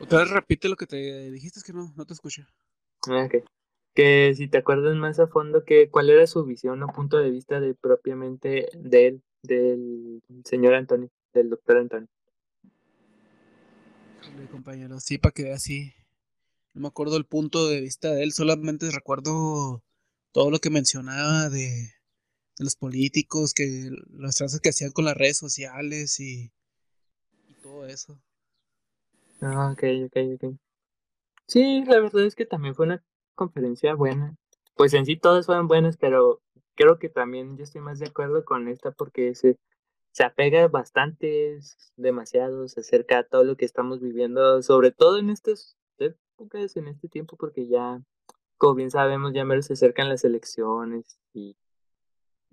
Otra 0.00 0.20
vez 0.20 0.30
repite 0.30 0.68
lo 0.68 0.76
que 0.76 0.86
te 0.86 1.30
dijiste, 1.30 1.58
es 1.58 1.64
que 1.64 1.72
no, 1.72 1.92
no 1.96 2.04
te 2.04 2.12
escuché. 2.12 2.46
Ah, 3.08 3.28
que 3.94 4.34
si 4.34 4.48
te 4.48 4.58
acuerdas 4.58 4.96
más 4.96 5.20
a 5.20 5.28
fondo, 5.28 5.64
que 5.64 5.88
cuál 5.88 6.10
era 6.10 6.26
su 6.26 6.44
visión 6.44 6.82
o 6.82 6.88
punto 6.88 7.18
de 7.18 7.30
vista 7.30 7.60
de 7.60 7.74
propiamente 7.74 8.68
de 8.74 9.06
él, 9.06 9.22
del 9.42 10.22
señor 10.44 10.74
Antonio, 10.74 11.10
del 11.32 11.50
doctor 11.50 11.78
Antonio 11.78 12.08
compañero, 14.50 15.00
sí, 15.00 15.18
para 15.18 15.32
que 15.32 15.44
vea 15.44 15.56
así. 15.56 15.92
No 16.74 16.82
me 16.82 16.88
acuerdo 16.88 17.16
el 17.16 17.26
punto 17.26 17.68
de 17.68 17.80
vista 17.80 18.12
de 18.12 18.22
él, 18.22 18.32
solamente 18.32 18.90
recuerdo 18.90 19.82
todo 20.32 20.50
lo 20.50 20.58
que 20.58 20.70
mencionaba 20.70 21.48
de, 21.48 21.92
los 22.58 22.76
políticos, 22.76 23.54
que 23.54 23.90
las 24.10 24.36
trazas 24.36 24.60
que 24.60 24.70
hacían 24.70 24.92
con 24.92 25.04
las 25.04 25.16
redes 25.16 25.38
sociales 25.38 26.18
y, 26.20 26.52
todo 27.62 27.86
eso. 27.86 28.20
Ah, 29.44 29.70
ok, 29.72 29.82
ok, 30.06 30.16
ok. 30.36 30.56
Sí, 31.46 31.84
la 31.84 32.00
verdad 32.00 32.24
es 32.24 32.34
que 32.34 32.46
también 32.46 32.74
fue 32.74 32.86
una 32.86 33.04
conferencia 33.34 33.94
buena. 33.94 34.36
Pues 34.74 34.94
en 34.94 35.04
sí 35.06 35.16
todas 35.16 35.46
fueron 35.46 35.68
buenas, 35.68 35.96
pero 35.98 36.40
creo 36.74 36.98
que 36.98 37.08
también 37.10 37.56
yo 37.56 37.64
estoy 37.64 37.82
más 37.82 37.98
de 37.98 38.06
acuerdo 38.06 38.44
con 38.44 38.68
esta 38.68 38.92
porque 38.92 39.34
se, 39.34 39.58
se 40.12 40.24
apega 40.24 40.68
bastante, 40.68 41.58
demasiado, 41.96 42.68
se 42.68 42.80
acerca 42.80 43.18
a 43.18 43.24
todo 43.24 43.44
lo 43.44 43.56
que 43.56 43.66
estamos 43.66 44.00
viviendo, 44.00 44.62
sobre 44.62 44.92
todo 44.92 45.18
en 45.18 45.30
estas 45.30 45.76
épocas, 45.98 46.76
en 46.76 46.88
este 46.88 47.08
tiempo, 47.08 47.36
porque 47.36 47.66
ya, 47.68 48.02
como 48.56 48.74
bien 48.76 48.90
sabemos, 48.90 49.34
ya 49.34 49.44
menos 49.44 49.66
se 49.66 49.74
acercan 49.74 50.08
las 50.08 50.24
elecciones 50.24 51.18
y 51.34 51.56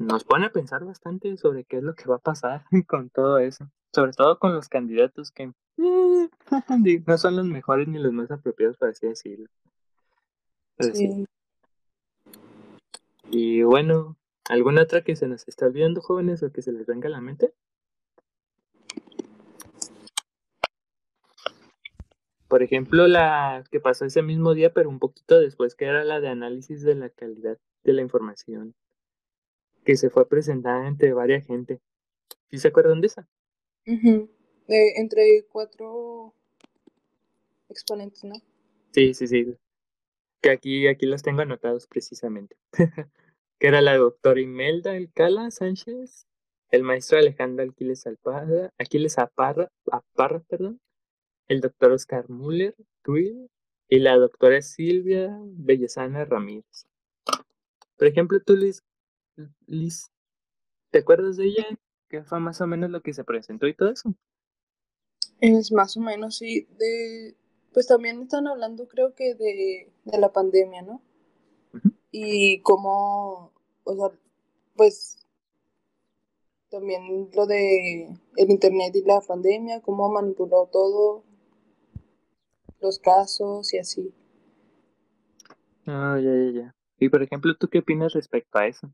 nos 0.01 0.23
pone 0.23 0.47
a 0.47 0.51
pensar 0.51 0.83
bastante 0.85 1.37
sobre 1.37 1.63
qué 1.63 1.77
es 1.77 1.83
lo 1.83 1.95
que 1.95 2.05
va 2.05 2.15
a 2.15 2.19
pasar 2.19 2.65
con 2.87 3.09
todo 3.09 3.39
eso, 3.39 3.69
sobre 3.93 4.13
todo 4.13 4.39
con 4.39 4.53
los 4.53 4.69
candidatos 4.69 5.31
que 5.31 5.51
eh, 5.77 6.29
no 7.07 7.17
son 7.17 7.35
los 7.35 7.45
mejores 7.45 7.87
ni 7.87 7.99
los 7.99 8.13
más 8.13 8.31
apropiados, 8.31 8.77
para 8.77 8.91
así 8.91 9.07
decirlo. 9.07 9.47
Y 13.29 13.61
bueno, 13.63 14.17
¿Alguna 14.51 14.81
otra 14.81 15.01
que 15.01 15.15
se 15.15 15.27
nos 15.27 15.47
está 15.47 15.67
olvidando, 15.67 16.01
jóvenes, 16.01 16.43
o 16.43 16.51
que 16.51 16.61
se 16.61 16.73
les 16.73 16.85
venga 16.85 17.07
a 17.07 17.11
la 17.11 17.21
mente? 17.21 17.53
Por 22.49 22.61
ejemplo, 22.61 23.07
la 23.07 23.63
que 23.71 23.79
pasó 23.79 24.03
ese 24.03 24.23
mismo 24.23 24.53
día, 24.53 24.73
pero 24.73 24.89
un 24.89 24.99
poquito 24.99 25.39
después, 25.39 25.73
que 25.73 25.85
era 25.85 26.03
la 26.03 26.19
de 26.19 26.27
análisis 26.27 26.81
de 26.81 26.95
la 26.95 27.09
calidad 27.09 27.57
de 27.85 27.93
la 27.93 28.01
información, 28.01 28.75
que 29.83 29.95
se 29.95 30.09
fue 30.09 30.27
presentada 30.27 30.87
entre 30.87 31.13
varias 31.13 31.45
gente. 31.45 31.79
¿Sí 32.49 32.57
se 32.57 32.67
acuerdan 32.67 33.01
de 33.01 33.07
esa? 33.07 33.27
entre 34.67 35.45
cuatro 35.49 36.33
exponentes, 37.69 38.23
¿no? 38.23 38.35
Sí, 38.91 39.13
sí, 39.13 39.27
sí. 39.27 39.57
Que 40.41 40.51
aquí, 40.51 40.87
aquí 40.87 41.05
los 41.05 41.23
tengo 41.23 41.41
anotados 41.41 41.87
precisamente. 41.87 42.55
que 43.59 43.67
era 43.67 43.81
la 43.81 43.97
doctora 43.97 44.39
Imelda 44.39 44.91
Alcala 44.91 45.51
Sánchez, 45.51 46.27
el 46.69 46.83
maestro 46.83 47.17
Alejandro 47.17 47.63
Aquiles 47.63 48.07
Alparra, 48.07 48.71
Aquiles 48.77 49.17
Aparra, 49.17 49.71
Aparra, 49.91 50.39
perdón, 50.47 50.79
el 51.47 51.61
doctor 51.61 51.91
Oscar 51.91 52.29
Müller, 52.29 52.75
Twill, 53.03 53.49
y 53.91 53.99
la 53.99 54.15
doctora 54.15 54.61
Silvia 54.61 55.37
Bellezana 55.43 56.23
Ramírez. 56.23 56.87
Por 57.97 58.07
ejemplo, 58.07 58.39
tú, 58.39 58.55
Liz, 58.55 58.81
Liz, 59.65 60.11
¿te 60.91 60.99
acuerdas 60.99 61.37
de 61.37 61.45
ella? 61.45 61.65
¿Qué 62.09 62.23
fue 62.23 62.39
más 62.39 62.61
o 62.61 62.67
menos 62.67 62.89
lo 62.89 63.01
que 63.01 63.13
se 63.13 63.23
presentó 63.23 63.67
y 63.67 63.75
todo 63.75 63.89
eso? 63.89 64.13
Es 65.39 65.71
más 65.71 65.97
o 65.97 66.01
menos, 66.01 66.37
sí. 66.37 66.67
De, 66.77 67.35
pues 67.73 67.87
también 67.87 68.21
están 68.21 68.47
hablando, 68.47 68.87
creo 68.87 69.15
que 69.15 69.33
de, 69.35 69.91
de 70.05 70.17
la 70.17 70.31
pandemia, 70.31 70.81
¿no? 70.81 71.01
y 72.11 72.61
cómo, 72.61 73.51
o 73.83 73.95
sea, 73.95 74.17
pues 74.75 75.25
también 76.69 77.29
lo 77.33 77.45
de 77.45 78.17
el 78.35 78.49
internet 78.49 78.95
y 78.95 79.03
la 79.03 79.21
pandemia, 79.21 79.81
cómo 79.81 80.09
manipuló 80.11 80.69
todo, 80.71 81.23
los 82.81 82.99
casos 82.99 83.73
y 83.73 83.77
así. 83.77 84.13
Ah, 85.85 86.19
ya, 86.21 86.31
ya, 86.31 86.51
ya. 86.51 86.75
Y 86.99 87.09
por 87.09 87.23
ejemplo, 87.23 87.55
¿tú 87.55 87.67
qué 87.67 87.79
opinas 87.79 88.13
respecto 88.13 88.57
a 88.57 88.67
eso? 88.67 88.91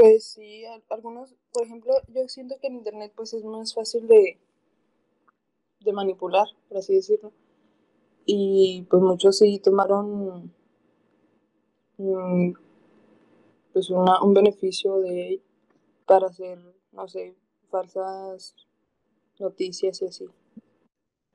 Pues 0.00 0.24
sí, 0.24 0.64
algunos, 0.88 1.34
por 1.52 1.66
ejemplo, 1.66 1.92
yo 2.08 2.26
siento 2.26 2.56
que 2.58 2.68
el 2.68 2.72
internet 2.72 3.12
pues 3.14 3.34
es 3.34 3.44
más 3.44 3.74
fácil 3.74 4.08
de, 4.08 4.38
de 5.80 5.92
manipular, 5.92 6.46
por 6.70 6.78
así 6.78 6.94
decirlo. 6.94 7.34
Y 8.24 8.86
pues 8.88 9.02
muchos 9.02 9.36
sí 9.36 9.58
tomaron 9.58 10.54
pues 13.74 13.90
un 13.90 14.32
beneficio 14.32 15.00
de 15.00 15.42
para 16.06 16.28
hacer, 16.28 16.58
no 16.92 17.06
sé, 17.06 17.34
falsas 17.70 18.54
noticias 19.38 20.00
y 20.00 20.06
así. 20.06 20.24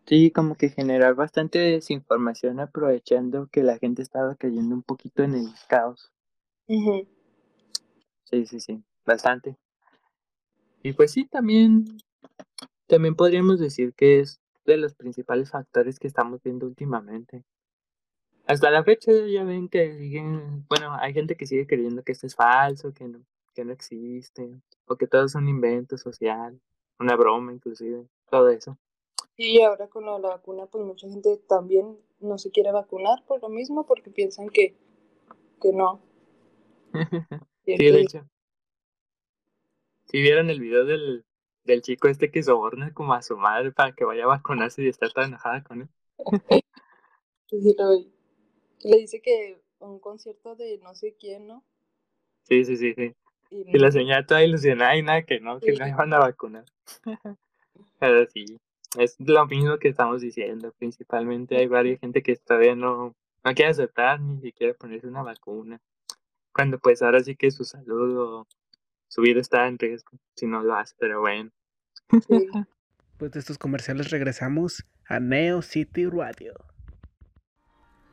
Sí, 0.08 0.32
como 0.32 0.56
que 0.56 0.70
generar 0.70 1.14
bastante 1.14 1.60
desinformación 1.60 2.60
aprovechando 2.60 3.46
que 3.46 3.62
la 3.62 3.78
gente 3.78 4.02
estaba 4.02 4.34
cayendo 4.34 4.74
un 4.74 4.82
poquito 4.82 5.22
en 5.22 5.36
el 5.36 5.50
caos. 5.70 6.12
Sí, 8.26 8.46
sí, 8.46 8.60
sí, 8.60 8.84
bastante. 9.06 9.56
Y 10.84 10.94
pues 10.94 11.12
sí, 11.12 11.26
también, 11.26 11.86
también 12.88 13.16
podríamos 13.16 13.60
decir 13.60 13.94
que 13.94 14.20
es 14.20 14.40
de 14.66 14.78
los 14.78 14.94
principales 14.96 15.52
factores 15.52 16.00
que 16.00 16.08
estamos 16.08 16.42
viendo 16.44 16.66
últimamente. 16.66 17.44
Hasta 18.48 18.70
la 18.70 18.84
fecha 18.84 19.12
ya 19.28 19.44
ven 19.44 19.70
que 19.70 19.98
siguen, 19.98 20.66
bueno, 20.68 20.96
hay 21.00 21.14
gente 21.14 21.36
que 21.36 21.48
sigue 21.48 21.66
creyendo 21.66 22.04
que 22.04 22.12
esto 22.12 22.28
es 22.28 22.36
falso, 22.36 22.94
que 22.94 23.08
no, 23.08 23.26
que 23.56 23.66
no 23.66 23.74
existe, 23.74 24.62
o 24.86 24.96
que 24.96 25.08
todo 25.08 25.26
es 25.26 25.36
un 25.36 25.48
invento 25.48 25.98
social, 25.98 26.60
una 27.00 27.16
broma 27.16 27.54
inclusive, 27.54 28.08
todo 28.30 28.50
eso. 28.50 28.78
Y 29.38 29.62
ahora 29.62 29.88
con 29.88 30.06
la 30.06 30.18
vacuna, 30.18 30.68
pues 30.68 30.86
mucha 30.86 31.10
gente 31.10 31.38
también 31.48 31.98
no 32.20 32.38
se 32.38 32.52
quiere 32.52 32.72
vacunar 32.72 33.24
por 33.26 33.42
lo 33.42 33.50
mismo, 33.50 33.86
porque 33.86 34.10
piensan 34.10 34.50
que, 34.50 34.76
que 35.62 35.74
no. 35.74 36.00
sí, 37.66 37.78
de 37.78 38.02
hecho. 38.02 38.30
Si 40.06 40.22
vieron 40.22 40.50
el 40.50 40.60
video 40.60 40.86
del, 40.86 41.26
del 41.64 41.82
chico 41.82 42.08
este 42.08 42.32
que 42.32 42.44
soborna 42.44 42.94
como 42.94 43.14
a 43.14 43.22
su 43.22 43.38
madre 43.38 43.72
para 43.72 43.94
que 43.94 44.06
vaya 44.06 44.24
a 44.24 44.28
vacunarse 44.28 44.84
y 44.84 44.88
está 44.88 45.10
tan 45.10 45.30
enojada 45.30 45.64
con 45.64 45.82
él. 45.82 45.90
sí, 47.50 47.76
lo 47.78 47.92
vi. 47.92 48.12
Le 48.84 48.98
dice 48.98 49.22
que 49.22 49.62
un 49.80 50.00
concierto 50.00 50.56
de 50.56 50.78
no 50.78 50.96
sé 50.96 51.16
quién, 51.20 51.48
¿no? 51.48 51.64
Sí, 52.44 52.64
sí, 52.66 52.78
sí, 52.78 52.94
sí. 52.94 53.14
Y, 53.50 53.78
la 53.78 53.92
señora 53.92 54.26
toda 54.26 54.44
ilusionada 54.44 54.96
y 54.96 55.02
nada, 55.02 55.24
que 55.24 55.40
no, 55.40 55.60
que 55.60 55.74
no 55.74 55.88
iban 55.88 56.14
a 56.14 56.20
vacunar. 56.20 56.66
Pero 58.00 58.26
sí, 58.28 58.58
es 58.98 59.16
lo 59.20 59.46
mismo 59.48 59.78
que 59.78 59.90
estamos 59.90 60.22
diciendo. 60.22 60.74
Principalmente 60.78 61.58
hay 61.58 61.68
varias 61.68 62.00
gente 62.00 62.22
que 62.22 62.36
todavía 62.36 62.76
no, 62.76 63.16
no 63.44 63.54
quiere 63.54 63.72
aceptar 63.72 64.20
ni 64.20 64.40
siquiera 64.42 64.74
ponerse 64.74 65.08
una 65.08 65.24
vacuna. 65.24 65.80
Cuando 66.56 66.80
pues 66.80 67.02
ahora 67.02 67.22
sí 67.22 67.36
que 67.36 67.52
su 67.52 67.66
salud 67.66 68.18
o 68.18 68.48
su 69.10 69.22
vida 69.22 69.42
está 69.42 69.68
en 69.68 69.78
riesgo 69.78 70.18
si 70.36 70.48
no 70.48 70.64
lo 70.64 70.76
hace, 70.76 70.96
pero 70.98 71.20
bueno. 71.20 71.52
Pues 73.18 73.32
de 73.32 73.40
estos 73.40 73.58
comerciales 73.58 74.12
regresamos 74.12 74.84
a 75.08 75.22
Neo 75.22 75.62
City 75.62 76.06
Radio. 76.06 76.54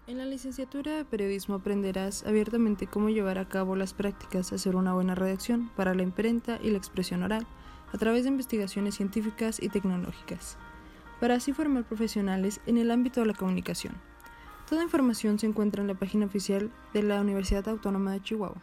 En 0.07 0.19
la 0.19 0.25
licenciatura 0.25 0.97
de 0.97 1.05
periodismo 1.05 1.57
aprenderás 1.57 2.25
abiertamente 2.25 2.87
cómo 2.87 3.09
llevar 3.09 3.39
a 3.39 3.49
cabo 3.49 3.75
las 3.75 3.95
prácticas 3.95 4.51
de 4.51 4.57
hacer 4.57 4.77
una 4.77 4.95
buena 4.95 5.17
redacción 5.17 5.71
para 5.75 5.93
la 5.95 6.05
imprenta 6.05 6.61
y 6.63 6.71
la 6.71 6.79
expresión 6.79 7.25
oral 7.25 7.49
a 7.93 7.99
través 7.99 8.23
de 8.23 8.29
investigaciones 8.29 8.95
científicas 8.95 9.61
y 9.61 9.71
tecnológicas, 9.71 10.57
para 11.19 11.35
así 11.35 11.53
formar 11.53 11.83
profesionales 11.83 12.61
en 12.67 12.79
el 12.79 12.93
ámbito 12.93 13.23
de 13.23 13.27
la 13.27 13.35
comunicación. 13.35 13.95
Toda 14.73 14.85
información 14.85 15.38
se 15.38 15.47
encuentra 15.47 15.83
en 15.83 15.88
la 15.88 15.95
página 15.95 16.25
oficial 16.25 16.73
de 16.95 17.02
la 17.02 17.21
Universidad 17.21 17.69
Autónoma 17.69 18.14
de 18.14 18.23
Chihuahua. 18.23 18.62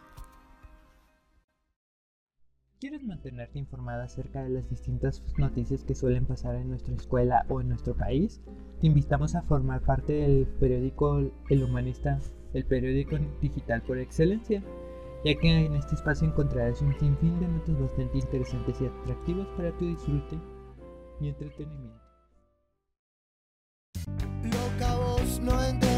¿Quieres 2.80 3.04
mantenerte 3.04 3.60
informada 3.60 4.02
acerca 4.02 4.42
de 4.42 4.48
las 4.48 4.68
distintas 4.68 5.22
noticias 5.38 5.84
que 5.84 5.94
suelen 5.94 6.26
pasar 6.26 6.56
en 6.56 6.68
nuestra 6.68 6.96
escuela 6.96 7.46
o 7.48 7.60
en 7.60 7.68
nuestro 7.68 7.96
país? 7.96 8.42
Te 8.80 8.88
invitamos 8.88 9.36
a 9.36 9.42
formar 9.42 9.82
parte 9.82 10.14
del 10.14 10.48
periódico 10.48 11.30
El 11.48 11.62
Humanista, 11.62 12.18
el 12.54 12.66
periódico 12.66 13.16
digital 13.40 13.80
por 13.82 13.98
excelencia, 13.98 14.64
ya 15.24 15.38
que 15.38 15.64
en 15.64 15.76
este 15.76 15.94
espacio 15.94 16.26
encontrarás 16.26 16.82
un 16.82 16.92
sinfín 16.98 17.38
de 17.38 17.46
notas 17.46 17.80
bastante 17.80 18.18
interesantes 18.18 18.80
y 18.80 18.86
atractivas 18.86 19.46
para 19.56 19.70
tu 19.78 19.86
disfrute 19.86 20.36
y 21.20 21.28
entretenimiento. 21.28 22.00
Loca 24.42 24.96
vos 24.96 25.38
no 25.40 25.89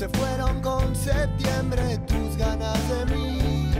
Se 0.00 0.08
fueron 0.08 0.62
con 0.62 0.96
septiembre 0.96 1.98
tus 2.08 2.34
ganas 2.38 2.78
de 2.88 3.04
mí. 3.14 3.70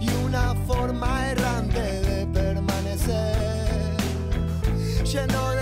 Y 0.00 0.08
una 0.24 0.54
forma 0.66 1.28
errante 1.28 2.00
de 2.00 2.26
permanecer, 2.28 3.36
lleno 5.04 5.50
de 5.50 5.61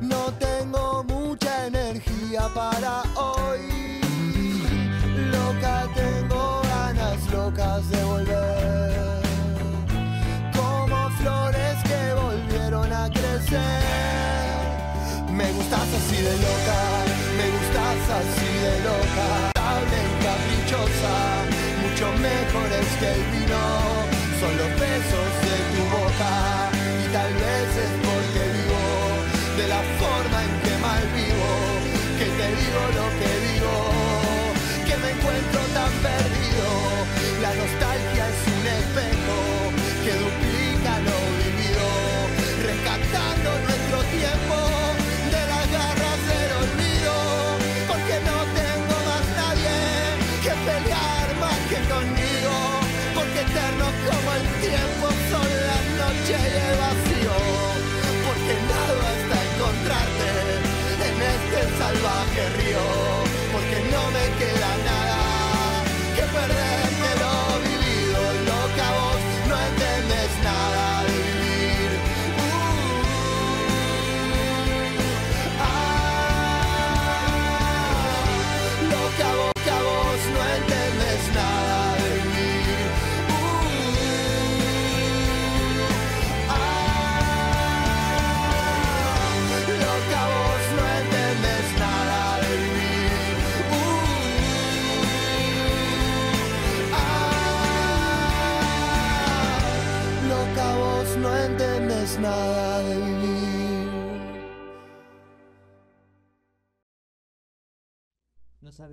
No 0.00 0.32
tengo 0.40 1.04
mucha 1.04 1.66
energía 1.66 2.48
para 2.52 2.93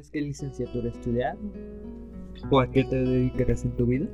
sabes 0.01 0.11
qué 0.11 0.21
licenciatura 0.21 0.89
estudiar? 0.89 1.37
¿O 2.49 2.59
a 2.59 2.71
qué 2.71 2.83
te 2.83 2.95
dedicarás 2.95 3.65
en 3.65 3.75
tu 3.75 3.85
vida? 3.85 4.07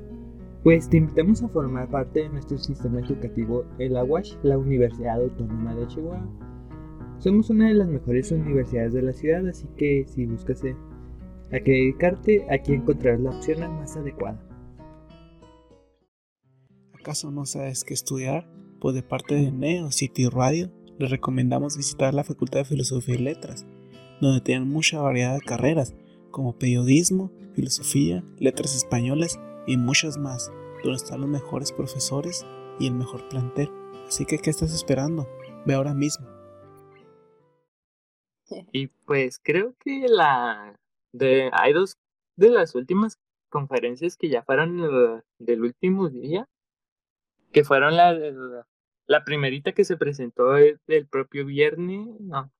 Pues 0.64 0.90
te 0.90 0.98
invitamos 0.98 1.42
a 1.44 1.48
formar 1.48 1.90
parte 1.90 2.24
de 2.24 2.30
nuestro 2.30 2.58
sistema 2.58 3.00
educativo, 3.00 3.64
el 3.80 3.96
AWASH, 3.96 4.38
la 4.44 4.58
Universidad 4.58 5.22
Autónoma 5.22 5.76
de 5.76 5.88
Chihuahua. 5.88 6.28
Somos 7.20 7.50
una 7.50 7.70
de 7.70 7.76
las 7.76 7.88
mejores 7.88 8.32
universidades 8.32 8.94
de 8.94 9.02
la 9.02 9.14
ciudad, 9.14 9.48
así 9.48 9.66
que 9.78 10.06
si 10.08 10.26
buscas 10.26 10.64
eh, 10.66 10.76
a 11.54 11.60
qué 11.60 11.72
dedicarte, 11.72 12.46
aquí 12.50 12.74
encontrarás 12.74 13.22
la 13.22 13.30
opción 13.30 13.60
más 13.76 13.96
adecuada. 13.96 14.44
¿Acaso 17.00 17.32
no 17.32 17.46
sabes 17.46 17.86
qué 17.86 17.94
estudiar? 17.94 18.52
Pues 18.82 18.94
de 18.94 19.04
parte 19.04 19.36
de 19.36 19.52
Neo 19.52 19.92
City 19.92 20.28
Radio, 20.28 20.70
les 21.00 21.10
recomendamos 21.10 21.78
visitar 21.78 22.14
la 22.14 22.26
Facultad 22.26 22.60
de 22.60 22.66
Filosofía 22.66 23.16
y 23.16 23.20
Letras, 23.20 23.66
donde 24.22 24.42
tienen 24.42 24.70
mucha 24.70 25.00
variedad 25.00 25.36
de 25.36 25.42
carreras, 25.42 25.94
como 26.32 26.58
periodismo, 26.58 27.32
filosofía, 27.54 28.24
letras 28.40 28.76
españolas 28.76 29.40
y 29.66 29.78
muchas 29.78 30.18
más, 30.18 30.52
donde 30.84 30.98
están 30.98 31.22
los 31.22 31.30
mejores 31.30 31.72
profesores 31.72 32.46
y 32.80 32.88
el 32.88 32.94
mejor 32.94 33.28
plantel. 33.30 33.70
Así 34.08 34.26
que, 34.26 34.38
¿qué 34.38 34.50
estás 34.50 34.74
esperando? 34.74 35.28
Ve 35.66 35.74
ahora 35.74 35.94
mismo. 35.94 36.28
Y 38.72 38.88
pues 39.06 39.40
creo 39.44 39.76
que 39.84 40.08
la 40.08 40.80
de 41.12 41.50
hay 41.52 41.74
dos 41.74 41.98
de 42.38 42.50
las 42.50 42.76
últimas 42.76 43.20
conferencias 43.50 44.16
que 44.16 44.30
ya 44.30 44.44
fueron 44.44 45.22
del 45.40 45.62
último 45.62 46.10
día, 46.10 46.48
que 47.52 47.64
fueron 47.64 47.96
la, 47.98 48.16
la 49.08 49.24
primerita 49.24 49.72
que 49.72 49.86
se 49.86 49.98
presentó 49.98 50.58
el, 50.58 51.08
propio 51.10 51.46
viernes, 51.46 52.08
no, 52.20 52.52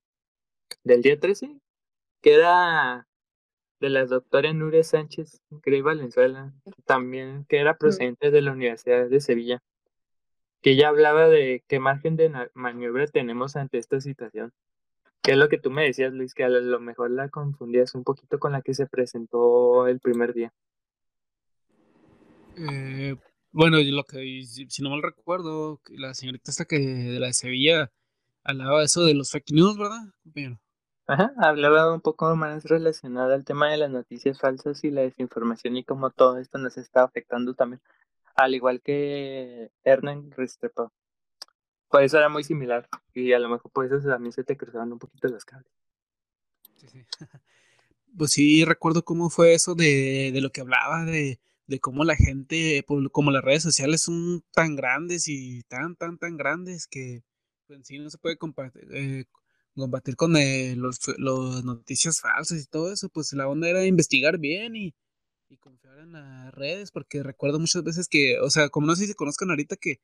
del 0.84 1.02
día 1.02 1.20
13, 1.20 1.60
que 2.22 2.34
era 2.34 3.08
de 3.80 3.90
la 3.90 4.06
doctora 4.06 4.52
Nuria 4.54 4.84
Sánchez 4.84 5.42
Grey 5.50 5.82
Valenzuela, 5.82 6.54
también 6.86 7.46
que 7.46 7.58
era 7.60 7.78
procedente 7.78 8.32
de 8.32 8.42
la 8.42 8.52
Universidad 8.52 9.08
de 9.08 9.22
Sevilla, 9.22 9.62
que 10.62 10.72
ella 10.72 10.90
hablaba 10.90 11.28
de 11.28 11.64
qué 11.68 11.80
margen 11.80 12.16
de 12.16 12.32
maniobra 12.54 13.08
tenemos 13.08 13.56
ante 13.56 13.78
esta 13.78 14.02
situación. 14.02 14.52
Que 15.22 15.32
es 15.32 15.38
lo 15.38 15.50
que 15.50 15.58
tú 15.58 15.72
me 15.72 15.84
decías, 15.84 16.14
Luis, 16.14 16.34
que 16.34 16.44
a 16.44 16.50
lo 16.50 16.80
mejor 16.80 17.12
la 17.12 17.30
confundías 17.30 17.96
un 17.96 18.04
poquito 18.04 18.40
con 18.40 18.54
la 18.54 18.62
que 18.62 18.74
se 18.74 18.88
presentó 18.88 19.88
el 19.88 20.00
primer 20.00 20.34
día. 20.34 20.54
Eh, 22.56 23.16
bueno, 23.52 23.78
lo 23.82 24.04
que, 24.04 24.44
si, 24.44 24.82
no 24.82 24.90
mal 24.90 25.04
recuerdo, 25.04 25.82
la 25.90 26.14
señorita 26.14 26.52
esta 26.52 26.66
que 26.66 26.80
de 26.80 27.20
la 27.20 27.28
de 27.28 27.34
Sevilla 27.34 27.92
hablaba 28.48 28.80
de 28.80 28.86
eso 28.86 29.04
de 29.04 29.14
los 29.14 29.30
fake 29.30 29.52
news, 29.52 29.78
¿verdad, 29.78 30.02
Ajá, 31.06 31.34
hablaba 31.38 31.94
un 31.94 32.02
poco 32.02 32.36
más 32.36 32.66
relacionada 32.66 33.36
al 33.36 33.46
tema 33.46 33.70
de 33.70 33.78
las 33.78 33.90
noticias 33.90 34.40
falsas 34.40 34.84
y 34.84 34.92
la 34.92 35.02
desinformación 35.02 35.78
y 35.78 35.84
cómo 35.84 36.10
todo 36.10 36.38
esto 36.38 36.58
nos 36.58 36.78
está 36.78 37.04
afectando 37.04 37.54
también, 37.54 37.82
al 38.36 38.56
igual 38.56 38.82
que 38.82 39.72
Hernán 39.84 40.32
Restrepo. 40.32 40.92
Por 41.90 42.04
eso 42.04 42.18
era 42.18 42.28
muy 42.28 42.44
similar 42.44 42.90
y 43.14 43.32
a 43.32 43.40
lo 43.40 43.48
mejor 43.48 43.72
por 43.72 43.86
eso 43.86 44.00
también 44.08 44.34
se 44.34 44.44
te 44.44 44.58
cruzaban 44.58 44.92
un 44.92 45.00
poquito 45.00 45.28
los 45.30 45.46
cables. 45.46 45.72
Sí, 46.78 46.88
sí. 46.88 47.06
Pues 48.18 48.32
sí, 48.32 48.66
recuerdo 48.66 49.04
cómo 49.04 49.30
fue 49.30 49.54
eso 49.54 49.76
de, 49.76 50.32
de 50.34 50.42
lo 50.42 50.50
que 50.50 50.62
hablaba, 50.62 51.06
de, 51.06 51.40
de 51.68 51.80
cómo 51.80 52.04
la 52.04 52.16
gente, 52.16 52.84
como 53.12 53.30
las 53.30 53.44
redes 53.44 53.62
sociales 53.62 54.02
son 54.02 54.44
tan 54.54 54.76
grandes 54.76 55.28
y 55.28 55.62
tan, 55.64 55.96
tan, 55.96 56.18
tan 56.18 56.36
grandes 56.36 56.88
que 56.88 57.24
pues, 57.68 57.78
en 57.78 57.86
sí 57.86 58.00
no 58.00 58.10
se 58.10 58.18
puede 58.18 58.38
compartir, 58.38 58.88
eh, 58.92 59.26
combatir 59.76 60.16
con 60.16 60.36
eh, 60.38 60.76
los, 60.76 61.00
noticias 61.64 62.22
falsas 62.22 62.64
y 62.64 62.66
todo 62.66 62.92
eso, 62.92 63.10
pues 63.10 63.34
la 63.34 63.48
onda 63.48 63.70
era 63.70 63.86
investigar 63.86 64.38
bien 64.40 64.76
y, 64.76 64.94
confiar 65.60 66.00
en 66.00 66.12
las 66.12 66.54
redes, 66.54 66.92
porque 66.92 67.24
recuerdo 67.24 67.60
muchas 67.60 67.84
veces 67.84 68.08
que, 68.08 68.40
o 68.40 68.50
sea, 68.50 68.70
como 68.70 68.88
no 68.88 68.96
sé 68.96 69.08
si 69.08 69.14
conozcan 69.14 69.50
ahorita 69.50 69.76
que, 69.76 70.02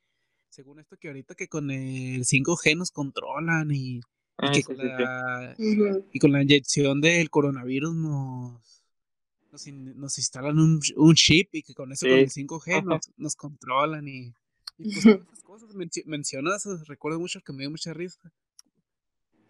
según 0.50 0.80
esto 0.80 0.98
que 0.98 1.10
ahorita 1.10 1.36
que 1.36 1.48
con 1.48 1.70
el 1.70 2.24
5G 2.26 2.78
nos 2.78 2.92
controlan 2.92 3.70
y, 3.72 4.00
ah, 4.38 4.52
que 4.52 4.64
con 4.64 4.78
la, 4.78 5.56
y 5.58 6.20
con 6.20 6.32
la 6.32 6.42
inyección 6.42 7.02
del 7.02 7.30
coronavirus 7.30 7.94
nos, 7.94 8.84
nos, 9.52 10.18
instalan 10.18 10.60
un, 10.60 10.80
un, 10.96 11.16
chip 11.16 11.54
y 11.54 11.64
que 11.64 11.74
con 11.74 11.92
eso, 11.92 12.08
con 12.08 12.20
el 12.20 12.30
5G 12.30 12.84
nos, 12.84 13.12
nos 13.18 13.36
controlan 13.36 14.08
y, 14.08 14.34
pues 14.78 15.06
esas 15.06 15.44
cosas 15.44 15.74
mencionas, 16.06 16.66
recuerdo 16.88 17.20
mucho 17.20 17.42
que 17.42 17.54
me 17.54 17.60
dio 17.60 17.72
mucha 17.72 17.94
risa. 17.94 18.20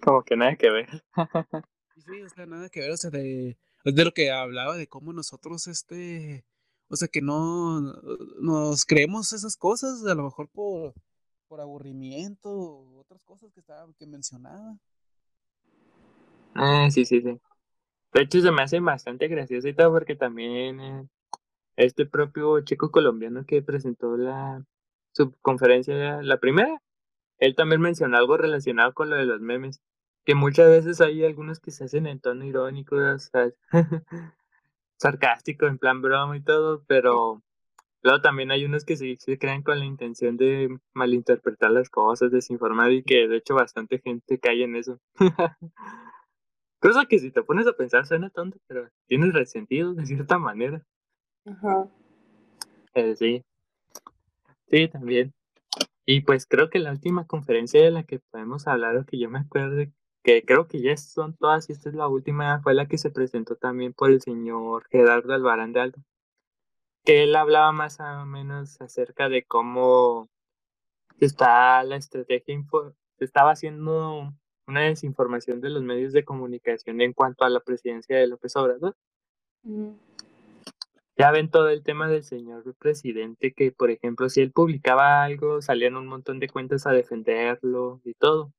Como 0.01 0.23
que 0.23 0.35
nada 0.35 0.55
que 0.55 0.69
ver. 0.69 1.03
sí, 1.97 2.21
o 2.21 2.29
sea, 2.29 2.45
nada 2.45 2.69
que 2.69 2.81
ver, 2.81 2.91
o 2.91 2.97
sea, 2.97 3.09
de, 3.09 3.57
de 3.85 4.05
lo 4.05 4.13
que 4.13 4.31
hablaba, 4.31 4.75
de 4.75 4.87
cómo 4.87 5.13
nosotros, 5.13 5.67
este, 5.67 6.45
o 6.89 6.95
sea, 6.95 7.07
que 7.07 7.21
no 7.21 7.81
nos 8.41 8.85
creemos 8.85 9.33
esas 9.33 9.55
cosas, 9.55 10.05
a 10.05 10.15
lo 10.15 10.23
mejor 10.23 10.49
por, 10.49 10.93
por 11.47 11.61
aburrimiento, 11.61 12.51
otras 12.97 13.23
cosas 13.23 13.51
que 13.53 13.61
estaba, 13.61 13.87
que 13.97 14.05
mencionaba. 14.05 14.77
Ah, 16.53 16.89
sí, 16.91 17.05
sí, 17.05 17.21
sí. 17.21 17.39
De 18.13 18.21
hecho, 18.21 18.41
se 18.41 18.51
me 18.51 18.61
hace 18.61 18.79
bastante 18.79 19.27
gracioso 19.27 19.67
y 19.67 19.73
todo 19.73 19.91
porque 19.91 20.15
también 20.15 20.79
eh, 20.79 21.07
este 21.77 22.05
propio 22.05 22.61
chico 22.61 22.91
colombiano 22.91 23.45
que 23.45 23.61
presentó 23.61 24.17
la 24.17 24.63
su 25.13 25.33
conferencia, 25.41 26.21
la 26.21 26.37
primera, 26.37 26.81
él 27.37 27.55
también 27.55 27.81
mencionó 27.81 28.17
algo 28.17 28.37
relacionado 28.37 28.93
con 28.93 29.09
lo 29.09 29.15
de 29.15 29.25
los 29.25 29.41
memes 29.41 29.81
que 30.25 30.35
muchas 30.35 30.69
veces 30.69 31.01
hay 31.01 31.23
algunos 31.23 31.59
que 31.59 31.71
se 31.71 31.83
hacen 31.85 32.07
en 32.07 32.19
tono 32.19 32.45
irónico, 32.45 32.95
sarcástico, 34.97 35.67
en 35.67 35.77
plan 35.77 36.01
broma 36.01 36.37
y 36.37 36.41
todo, 36.41 36.83
pero 36.87 37.41
luego 38.01 38.21
también 38.21 38.51
hay 38.51 38.65
unos 38.65 38.85
que 38.85 38.95
sí 38.95 39.17
se 39.19 39.37
crean 39.37 39.63
con 39.63 39.79
la 39.79 39.85
intención 39.85 40.37
de 40.37 40.69
malinterpretar 40.93 41.71
las 41.71 41.89
cosas, 41.89 42.31
desinformar 42.31 42.91
y 42.91 43.03
que 43.03 43.27
de 43.27 43.37
hecho 43.37 43.55
bastante 43.55 43.99
gente 43.99 44.39
cae 44.39 44.63
en 44.63 44.75
eso. 44.75 44.99
Cosa 46.79 47.05
que 47.05 47.19
si 47.19 47.31
te 47.31 47.43
pones 47.43 47.67
a 47.67 47.73
pensar 47.73 48.05
suena 48.05 48.29
tonto, 48.29 48.57
pero 48.67 48.89
tiene 49.07 49.31
resentido 49.31 49.93
de 49.93 50.05
cierta 50.05 50.37
manera. 50.37 50.83
Ajá. 51.45 51.87
Eh, 52.93 53.15
sí. 53.15 53.43
Sí, 54.73 54.87
también. 54.87 55.35
Y 56.03 56.21
pues 56.21 56.47
creo 56.47 56.71
que 56.71 56.79
la 56.79 56.89
última 56.89 57.27
conferencia 57.27 57.79
de 57.83 57.91
la 57.91 58.03
que 58.05 58.17
podemos 58.31 58.67
hablar 58.67 58.97
o 58.97 59.05
que 59.05 59.19
yo 59.19 59.29
me 59.29 59.37
acuerdo 59.37 59.85
que 60.23 60.43
creo 60.43 60.67
que 60.67 60.81
ya 60.81 60.97
son 60.97 61.35
todas 61.37 61.69
y 61.69 61.73
esta 61.73 61.89
es 61.89 61.95
la 61.95 62.07
última, 62.07 62.59
fue 62.63 62.73
la 62.73 62.87
que 62.87 62.97
se 62.97 63.11
presentó 63.11 63.55
también 63.55 63.93
por 63.93 64.09
el 64.09 64.19
señor 64.21 64.87
Gerardo 64.89 65.33
Albarán 65.35 65.73
de 65.73 65.81
Aldo, 65.81 65.99
que 67.05 67.23
él 67.23 67.35
hablaba 67.35 67.71
más 67.71 67.99
o 67.99 68.25
menos 68.25 68.81
acerca 68.81 69.29
de 69.29 69.43
cómo 69.45 70.27
está 71.19 71.83
la 71.83 71.97
estrategia, 71.97 72.59
estaba 73.19 73.51
haciendo 73.51 74.33
una 74.65 74.81
desinformación 74.81 75.61
de 75.61 75.69
los 75.69 75.83
medios 75.83 76.13
de 76.13 76.25
comunicación 76.25 76.99
en 77.01 77.13
cuanto 77.13 77.45
a 77.45 77.49
la 77.49 77.59
presidencia 77.59 78.17
de 78.17 78.25
López 78.25 78.55
Obrador. 78.55 78.95
Ya 81.15 81.31
ven 81.31 81.49
todo 81.49 81.69
el 81.69 81.83
tema 81.83 82.07
del 82.07 82.23
señor 82.23 82.75
presidente, 82.79 83.53
que 83.53 83.71
por 83.71 83.91
ejemplo, 83.91 84.29
si 84.29 84.41
él 84.41 84.51
publicaba 84.51 85.23
algo, 85.23 85.61
salían 85.61 85.95
un 85.95 86.07
montón 86.07 86.39
de 86.39 86.49
cuentas 86.49 86.87
a 86.87 86.91
defenderlo 86.91 88.01
y 88.03 88.13
todo. 88.15 88.51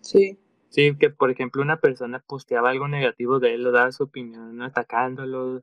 Sí. 0.00 0.38
Sí, 0.68 0.96
que 0.96 1.10
por 1.10 1.30
ejemplo 1.30 1.62
una 1.62 1.80
persona 1.80 2.24
posteaba 2.26 2.70
algo 2.70 2.88
negativo 2.88 3.38
de 3.38 3.54
él 3.54 3.66
o 3.66 3.72
daba 3.72 3.92
su 3.92 4.04
opinión 4.04 4.62
atacándolo, 4.62 5.62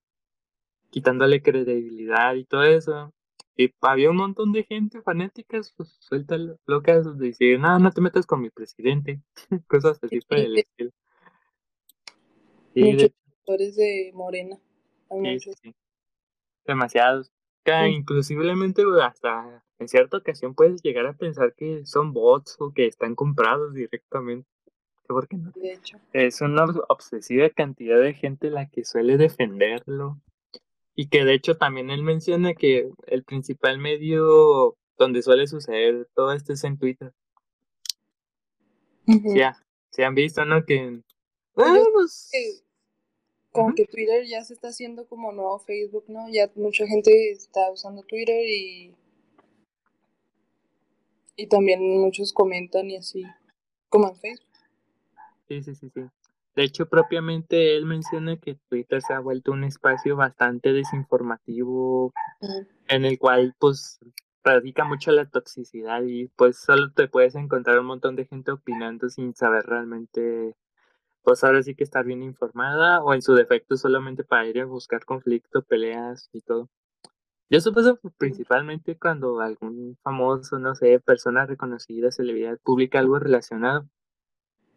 quitándole 0.92 1.42
credibilidad 1.42 2.36
y 2.36 2.46
todo 2.46 2.64
eso. 2.64 3.12
Y 3.58 3.74
había 3.82 4.10
un 4.10 4.16
montón 4.16 4.54
de 4.54 4.64
gente 4.64 5.02
fanáticas, 5.02 5.74
pues 5.76 5.98
suelta 6.00 6.38
locas, 6.66 7.18
de 7.18 7.28
decir, 7.28 7.60
no, 7.60 7.78
no 7.78 7.92
te 7.92 8.00
metas 8.00 8.26
con 8.26 8.40
mi 8.40 8.50
presidente, 8.52 9.22
cosas 9.68 10.00
así 10.02 10.22
para 10.22 10.44
el 10.44 10.60
estilo. 10.60 10.92
Muchos 12.76 13.12
de... 13.48 13.84
de 13.84 14.12
Morena. 14.14 14.58
Sí, 15.40 15.52
sí, 15.62 15.76
Demasiados. 16.69 17.32
inclusivamente 17.89 18.84
hasta 19.01 19.63
en 19.79 19.88
cierta 19.88 20.17
ocasión 20.17 20.55
puedes 20.55 20.82
llegar 20.82 21.05
a 21.05 21.13
pensar 21.13 21.53
que 21.55 21.86
son 21.86 22.13
bots 22.13 22.58
o 22.60 22.71
que 22.73 22.86
están 22.86 23.15
comprados 23.15 23.73
directamente 23.73 24.47
porque 25.13 25.38
no. 25.38 25.51
De 25.55 25.73
hecho. 25.73 25.97
Es 26.13 26.41
una 26.41 26.65
obsesiva 26.88 27.49
cantidad 27.49 27.99
de 27.99 28.13
gente 28.13 28.51
la 28.51 28.69
que 28.69 28.86
suele 28.86 29.17
defenderlo. 29.17 30.21
Y 30.95 31.08
que 31.08 31.25
de 31.25 31.34
hecho 31.34 31.58
también 31.58 31.89
él 31.89 32.03
menciona 32.03 32.53
que 32.53 32.91
el 33.08 33.23
principal 33.23 33.79
medio 33.79 34.77
donde 34.97 35.21
suele 35.23 35.47
suceder 35.47 36.08
todo 36.13 36.34
esto 36.34 36.53
es 36.53 36.63
en 36.63 36.77
Twitter. 36.77 37.13
Ya, 39.36 39.58
se 39.89 40.05
han 40.05 40.13
visto, 40.13 40.45
¿no? 40.45 40.65
Que... 40.65 41.01
Pues 41.53 42.62
como 43.60 43.76
que 43.76 43.86
Twitter 43.86 44.26
ya 44.26 44.43
se 44.43 44.54
está 44.54 44.69
haciendo 44.69 45.08
como 45.08 45.32
nuevo 45.32 45.60
Facebook, 45.60 46.06
¿no? 46.08 46.28
Ya 46.32 46.50
mucha 46.56 46.86
gente 46.88 47.32
está 47.32 47.72
usando 47.72 48.04
Twitter 48.04 48.43
y... 48.45 48.95
Y 51.36 51.48
también 51.48 51.82
muchos 52.00 52.34
comentan 52.34 52.89
y 52.89 52.98
así, 52.98 53.24
como 53.88 54.10
en 54.10 54.15
Facebook. 54.17 54.50
Sí, 55.48 55.62
sí, 55.62 55.76
sí, 55.76 55.89
sí. 55.93 56.02
De 56.56 56.63
hecho, 56.63 56.88
propiamente 56.88 57.78
él 57.78 57.86
menciona 57.86 58.36
que 58.38 58.56
Twitter 58.67 59.02
se 59.02 59.13
ha 59.13 59.19
vuelto 59.19 59.54
un 59.54 59.63
espacio 59.63 60.17
bastante 60.17 60.74
desinformativo, 60.74 62.12
en 62.89 63.06
el 63.06 63.17
cual 63.17 63.56
pues 63.58 64.00
radica 64.43 64.84
mucho 64.84 65.12
la 65.12 65.30
toxicidad 65.30 66.02
y 66.04 66.28
pues 66.36 66.58
solo 66.58 66.91
te 66.91 67.08
puedes 67.08 67.36
encontrar 67.36 67.80
un 67.80 67.86
montón 67.86 68.15
de 68.15 68.26
gente 68.26 68.52
opinando 68.52 69.10
sin 69.10 69.34
saber 69.36 69.65
realmente, 69.65 70.56
pues 71.23 71.43
ahora 71.43 71.63
sí 71.63 71.75
que 71.75 71.84
estar 71.84 72.05
bien 72.05 72.23
informada 72.23 73.03
o 73.03 73.13
en 73.13 73.21
su 73.21 73.36
defecto 73.36 73.77
solamente 73.77 74.23
para 74.23 74.47
ir 74.47 74.62
a 74.62 74.65
buscar 74.65 75.05
conflicto, 75.05 75.63
peleas 75.63 76.29
y 76.34 76.41
todo. 76.41 76.69
Yo 77.49 77.62
supongo 77.62 77.99
principalmente 78.17 78.97
cuando 78.97 79.39
algún 79.41 79.97
famoso, 80.03 80.60
no 80.60 80.75
sé, 80.75 80.99
persona 80.99 81.45
reconocida, 81.47 82.12
celebridad, 82.12 82.60
publica 82.63 82.99
algo 82.99 83.19
relacionado 83.19 83.88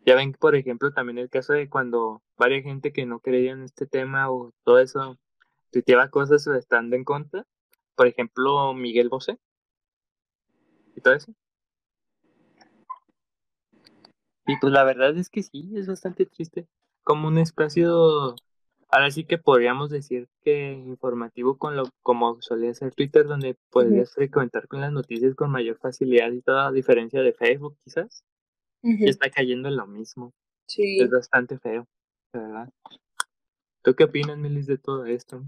Ya 0.07 0.16
ven, 0.16 0.33
por 0.33 0.57
ejemplo, 0.57 0.92
también 0.92 1.18
el 1.18 1.31
caso 1.31 1.52
de 1.55 1.68
cuando 1.68 2.22
varias 2.37 2.64
gente 2.64 2.92
que 2.92 3.07
no 3.07 3.20
creía 3.20 3.52
en 3.52 3.62
este 3.64 3.87
tema 3.87 4.31
o 4.31 4.52
todo 4.64 4.78
eso 4.81 5.18
tuiteaba 5.72 6.11
cosas 6.11 6.46
estando 6.46 6.96
en 6.96 7.05
contra. 7.05 7.46
Por 7.96 8.07
ejemplo, 8.09 8.74
Miguel 8.74 9.09
Bosé. 9.09 9.38
Y 10.96 11.00
todo 11.00 11.14
eso. 11.14 11.33
Y 14.46 14.57
pues 14.59 14.72
la 14.72 14.85
verdad 14.85 15.16
es 15.16 15.31
que 15.31 15.42
sí, 15.42 15.70
es 15.74 15.87
bastante 15.87 16.26
triste. 16.26 16.66
Como 17.05 17.28
un 17.28 17.38
espacio, 17.38 18.35
ahora 18.88 19.11
sí 19.11 19.24
que 19.24 19.38
podríamos 19.38 19.90
decir 19.90 20.28
que 20.44 20.72
informativo 20.72 21.59
con 21.59 21.76
lo 21.76 21.85
como 22.02 22.40
solía 22.42 22.74
ser 22.74 22.94
Twitter, 22.94 23.26
donde 23.26 23.57
podrías 23.70 24.12
frecuentar 24.14 24.68
con 24.68 24.81
las 24.81 24.92
noticias 24.92 25.35
con 25.35 25.50
mayor 25.50 25.78
facilidad 25.78 26.31
y 26.33 26.42
toda, 26.42 26.68
a 26.68 26.72
diferencia 26.72 27.22
de 27.22 27.33
Facebook 27.33 27.76
quizás. 27.85 28.24
Y 28.83 29.09
está 29.09 29.31
cayendo 29.31 29.68
en 29.68 29.76
lo 29.76 29.87
mismo. 29.87 30.33
Sí. 30.66 31.00
Es 31.00 31.11
bastante 31.11 31.59
feo, 31.59 31.87
verdad. 32.33 32.68
¿Tú 33.83 33.94
qué 33.94 34.05
opinas, 34.05 34.38
Melis, 34.38 34.66
de 34.66 34.78
todo 34.78 35.05
esto? 35.07 35.44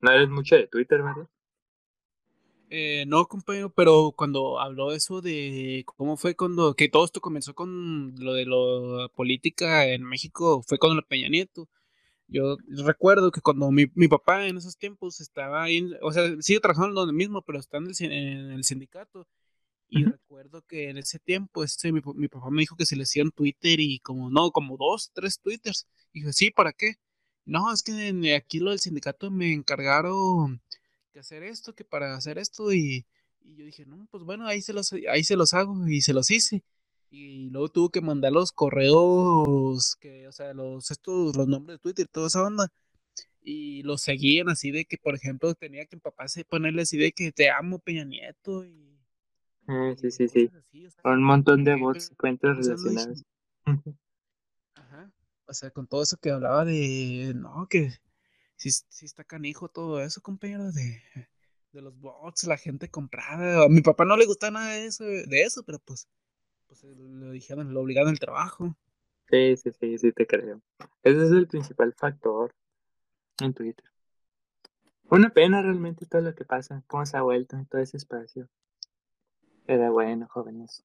No 0.00 0.12
eres 0.12 0.28
mucho 0.28 0.56
de 0.56 0.66
Twitter, 0.66 1.02
¿verdad? 1.02 1.28
Eh, 2.68 3.04
no, 3.06 3.26
compañero, 3.26 3.72
pero 3.72 4.12
cuando 4.16 4.58
habló 4.60 4.92
eso 4.92 5.20
de 5.20 5.84
cómo 5.96 6.16
fue 6.16 6.34
cuando 6.34 6.74
que 6.74 6.88
todo 6.88 7.04
esto 7.04 7.20
comenzó 7.20 7.54
con 7.54 8.14
lo 8.18 8.34
de 8.34 8.44
la 8.44 9.08
política 9.14 9.86
en 9.86 10.02
México, 10.02 10.62
fue 10.66 10.78
con 10.78 10.96
el 10.96 11.04
Peña 11.04 11.28
Nieto. 11.28 11.68
Yo 12.28 12.56
recuerdo 12.84 13.30
que 13.30 13.40
cuando 13.40 13.70
mi, 13.70 13.86
mi, 13.94 14.08
papá 14.08 14.46
en 14.48 14.56
esos 14.56 14.76
tiempos 14.76 15.20
estaba 15.20 15.62
ahí, 15.62 15.88
o 16.02 16.12
sea, 16.12 16.24
sigue 16.40 16.60
trabajando 16.60 17.02
en 17.02 17.06
lo 17.08 17.12
mismo, 17.12 17.42
pero 17.42 17.60
está 17.60 17.78
en 17.78 17.86
el, 17.86 18.12
en 18.12 18.50
el 18.52 18.64
sindicato. 18.64 19.28
Y 19.88 20.04
recuerdo 20.04 20.62
que 20.62 20.90
en 20.90 20.98
ese 20.98 21.20
tiempo 21.20 21.62
este, 21.64 21.92
mi, 21.92 22.00
mi, 22.16 22.28
papá 22.28 22.50
me 22.50 22.62
dijo 22.62 22.76
que 22.76 22.86
se 22.86 22.96
le 22.96 23.04
hacían 23.04 23.30
Twitter 23.30 23.78
y 23.80 24.00
como, 24.00 24.30
no, 24.30 24.50
como 24.50 24.76
dos, 24.76 25.12
tres 25.14 25.40
Twitters. 25.40 25.86
Y 26.12 26.20
dije, 26.20 26.32
sí, 26.32 26.50
¿para 26.50 26.72
qué? 26.72 26.96
No, 27.44 27.72
es 27.72 27.82
que 27.84 28.34
aquí 28.34 28.58
lo 28.58 28.70
del 28.70 28.80
sindicato 28.80 29.30
me 29.30 29.52
encargaron 29.52 30.60
que 31.16 31.20
hacer 31.20 31.42
esto, 31.44 31.74
que 31.74 31.82
para 31.82 32.14
hacer 32.14 32.36
esto 32.36 32.74
y, 32.74 33.06
y, 33.40 33.56
yo 33.56 33.64
dije, 33.64 33.86
no, 33.86 34.06
pues 34.10 34.22
bueno, 34.22 34.46
ahí 34.46 34.60
se 34.60 34.74
los, 34.74 34.92
ahí 34.92 35.24
se 35.24 35.34
los 35.34 35.54
hago 35.54 35.88
y 35.88 36.02
se 36.02 36.12
los 36.12 36.30
hice. 36.30 36.62
Y 37.08 37.48
luego 37.48 37.70
tuve 37.70 37.88
que 37.90 38.00
mandar 38.02 38.32
los 38.32 38.52
correos, 38.52 39.96
que, 39.98 40.28
o 40.28 40.32
sea, 40.32 40.52
los, 40.52 40.90
estos, 40.90 41.34
los 41.34 41.48
nombres 41.48 41.78
de 41.78 41.82
Twitter 41.82 42.06
toda 42.06 42.26
esa 42.26 42.42
onda. 42.42 42.68
Y 43.40 43.82
los 43.84 44.02
seguían 44.02 44.50
así 44.50 44.70
de 44.70 44.84
que, 44.84 44.98
por 44.98 45.14
ejemplo, 45.14 45.54
tenía 45.54 45.86
que 45.86 45.96
empaparse 45.96 46.42
y 46.42 46.44
ponerle 46.44 46.82
así 46.82 46.98
de 46.98 47.12
que 47.12 47.32
te 47.32 47.48
amo, 47.48 47.78
Peña 47.78 48.04
Nieto. 48.04 48.66
Y, 48.66 48.98
ah, 49.68 49.94
sí, 49.98 50.10
sí, 50.10 50.28
sí. 50.28 50.50
Así, 50.54 50.84
o 50.84 50.90
sea, 50.90 51.12
Un 51.12 51.22
montón 51.22 51.64
de 51.64 51.76
bots 51.76 52.12
cuentas 52.18 52.58
relacionadas. 52.58 53.24
Ajá. 54.74 55.10
O 55.46 55.54
sea, 55.54 55.70
con 55.70 55.86
todo 55.86 56.02
eso 56.02 56.18
que 56.18 56.30
hablaba 56.30 56.66
de, 56.66 57.32
no, 57.34 57.66
que 57.70 57.94
sí, 58.56 58.70
sí 58.70 59.06
está 59.06 59.24
canijo 59.24 59.68
todo 59.68 60.02
eso, 60.02 60.20
compañero, 60.20 60.72
de, 60.72 61.02
de 61.72 61.82
los 61.82 61.98
bots, 61.98 62.44
la 62.44 62.56
gente 62.56 62.90
comprada. 62.90 63.64
A 63.64 63.68
mi 63.68 63.82
papá 63.82 64.04
no 64.04 64.16
le 64.16 64.26
gusta 64.26 64.50
nada 64.50 64.72
de 64.72 64.86
eso, 64.86 65.04
de 65.04 65.42
eso 65.42 65.62
pero 65.64 65.78
pues, 65.78 66.08
pues 66.66 66.82
lo 66.84 67.30
dijeron, 67.30 67.72
lo 67.72 67.80
obligaron 67.80 68.10
al 68.10 68.18
trabajo. 68.18 68.76
Sí, 69.30 69.56
sí, 69.56 69.70
sí, 69.78 69.98
sí 69.98 70.12
te 70.12 70.26
creo. 70.26 70.60
Ese 71.02 71.24
es 71.24 71.30
el 71.30 71.48
principal 71.48 71.92
factor 71.94 72.54
en 73.40 73.54
Twitter. 73.54 73.84
Una 75.08 75.30
pena 75.30 75.62
realmente 75.62 76.06
todo 76.06 76.22
lo 76.22 76.34
que 76.34 76.44
pasa, 76.44 76.82
cómo 76.86 77.06
se 77.06 77.16
ha 77.16 77.22
vuelto 77.22 77.56
en 77.56 77.66
todo 77.66 77.80
ese 77.80 77.96
espacio. 77.96 78.48
Pero 79.66 79.92
bueno, 79.92 80.26
jóvenes. 80.28 80.84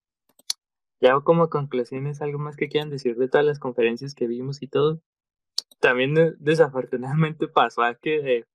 Ya 1.00 1.20
como 1.22 1.50
conclusiones, 1.50 2.22
algo 2.22 2.38
más 2.38 2.56
que 2.56 2.70
quieran 2.70 2.92
decir 2.92 3.16
de 3.16 3.28
todas 3.28 3.46
las 3.46 3.58
conferencias 3.58 4.14
que 4.14 4.28
vimos 4.28 4.62
y 4.62 4.68
todo 4.68 5.02
también 5.82 6.36
desafortunadamente 6.40 7.48
pasó 7.48 7.84
a 7.84 7.96
que 7.96 8.46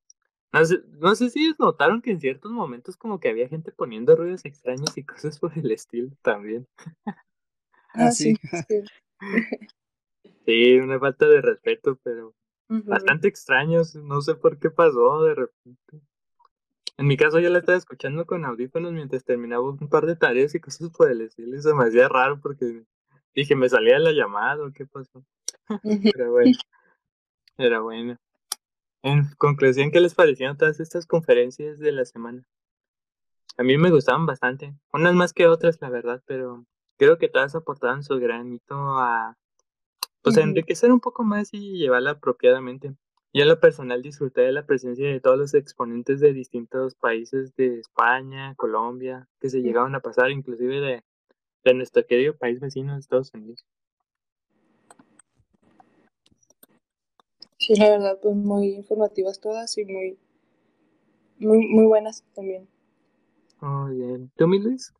no 0.52 0.64
sé, 0.64 0.80
no 1.00 1.14
sé 1.14 1.28
si 1.28 1.44
ellos 1.44 1.58
notaron 1.58 2.00
que 2.00 2.10
en 2.10 2.20
ciertos 2.20 2.50
momentos 2.50 2.96
como 2.96 3.20
que 3.20 3.28
había 3.28 3.48
gente 3.48 3.72
poniendo 3.72 4.16
ruidos 4.16 4.44
extraños 4.44 4.96
y 4.96 5.04
cosas 5.04 5.38
por 5.38 5.52
el 5.58 5.70
estilo 5.70 6.10
también. 6.22 6.66
Ah, 7.92 8.10
sí. 8.12 8.36
Sí, 10.46 10.78
una 10.78 10.98
falta 10.98 11.28
de 11.28 11.42
respeto, 11.42 11.98
pero 12.02 12.34
bastante 12.68 13.28
extraños. 13.28 13.94
No 13.96 14.22
sé 14.22 14.34
por 14.34 14.58
qué 14.58 14.70
pasó 14.70 15.24
de 15.24 15.34
repente. 15.34 16.00
En 16.98 17.06
mi 17.06 17.16
caso 17.18 17.40
yo 17.40 17.50
la 17.50 17.58
estaba 17.58 17.76
escuchando 17.76 18.24
con 18.24 18.44
audífonos 18.44 18.92
mientras 18.92 19.24
terminaba 19.24 19.68
un 19.68 19.88
par 19.88 20.06
de 20.06 20.16
tareas 20.16 20.54
y 20.54 20.60
cosas 20.60 20.88
por 20.90 21.10
el 21.10 21.20
estilo. 21.20 21.54
Y 21.56 21.60
se 21.60 21.74
me 21.74 21.84
hacía 21.84 22.08
raro 22.08 22.40
porque 22.40 22.84
dije, 23.34 23.54
me 23.54 23.68
salía 23.68 23.98
la 23.98 24.12
llamada 24.12 24.64
o 24.64 24.72
qué 24.72 24.86
pasó. 24.86 25.22
pero 26.14 26.32
bueno. 26.32 26.52
Era 27.58 27.80
bueno. 27.80 28.16
En 29.02 29.24
conclusión, 29.38 29.90
¿qué 29.90 30.00
les 30.00 30.14
parecieron 30.14 30.56
todas 30.56 30.80
estas 30.80 31.06
conferencias 31.06 31.78
de 31.78 31.92
la 31.92 32.04
semana? 32.04 32.44
A 33.56 33.62
mí 33.62 33.78
me 33.78 33.90
gustaban 33.90 34.26
bastante, 34.26 34.74
unas 34.92 35.14
más 35.14 35.32
que 35.32 35.46
otras, 35.46 35.80
la 35.80 35.88
verdad, 35.88 36.22
pero 36.26 36.66
creo 36.98 37.16
que 37.16 37.28
todas 37.28 37.54
aportaban 37.54 38.02
su 38.02 38.18
granito 38.18 38.74
a, 38.74 39.36
pues, 40.22 40.36
a 40.36 40.42
enriquecer 40.42 40.92
un 40.92 41.00
poco 41.00 41.24
más 41.24 41.54
y 41.54 41.78
llevarla 41.78 42.12
apropiadamente. 42.12 42.94
Yo 43.32 43.42
en 43.42 43.48
lo 43.48 43.60
personal 43.60 44.02
disfruté 44.02 44.42
de 44.42 44.52
la 44.52 44.66
presencia 44.66 45.06
de 45.06 45.20
todos 45.20 45.38
los 45.38 45.54
exponentes 45.54 46.20
de 46.20 46.32
distintos 46.32 46.94
países 46.94 47.54
de 47.56 47.78
España, 47.78 48.54
Colombia, 48.56 49.28
que 49.40 49.50
se 49.50 49.62
llegaban 49.62 49.94
a 49.94 50.00
pasar, 50.00 50.30
inclusive 50.30 50.80
de, 50.80 51.04
de 51.64 51.74
nuestro 51.74 52.04
querido 52.06 52.36
país 52.36 52.60
vecino 52.60 52.92
de 52.94 53.00
Estados 53.00 53.32
Unidos. 53.32 53.64
Sí, 57.66 57.74
la 57.74 57.90
verdad, 57.90 58.16
pues 58.22 58.36
muy 58.36 58.74
informativas 58.74 59.40
todas 59.40 59.76
y 59.76 59.84
muy, 59.84 60.16
muy, 61.40 61.66
muy 61.66 61.84
buenas 61.84 62.22
también. 62.32 62.68
Muy 63.60 63.96
bien. 63.96 64.30
¿Tú, 64.36 64.46
mi 64.46 64.60
Luis? 64.60 64.94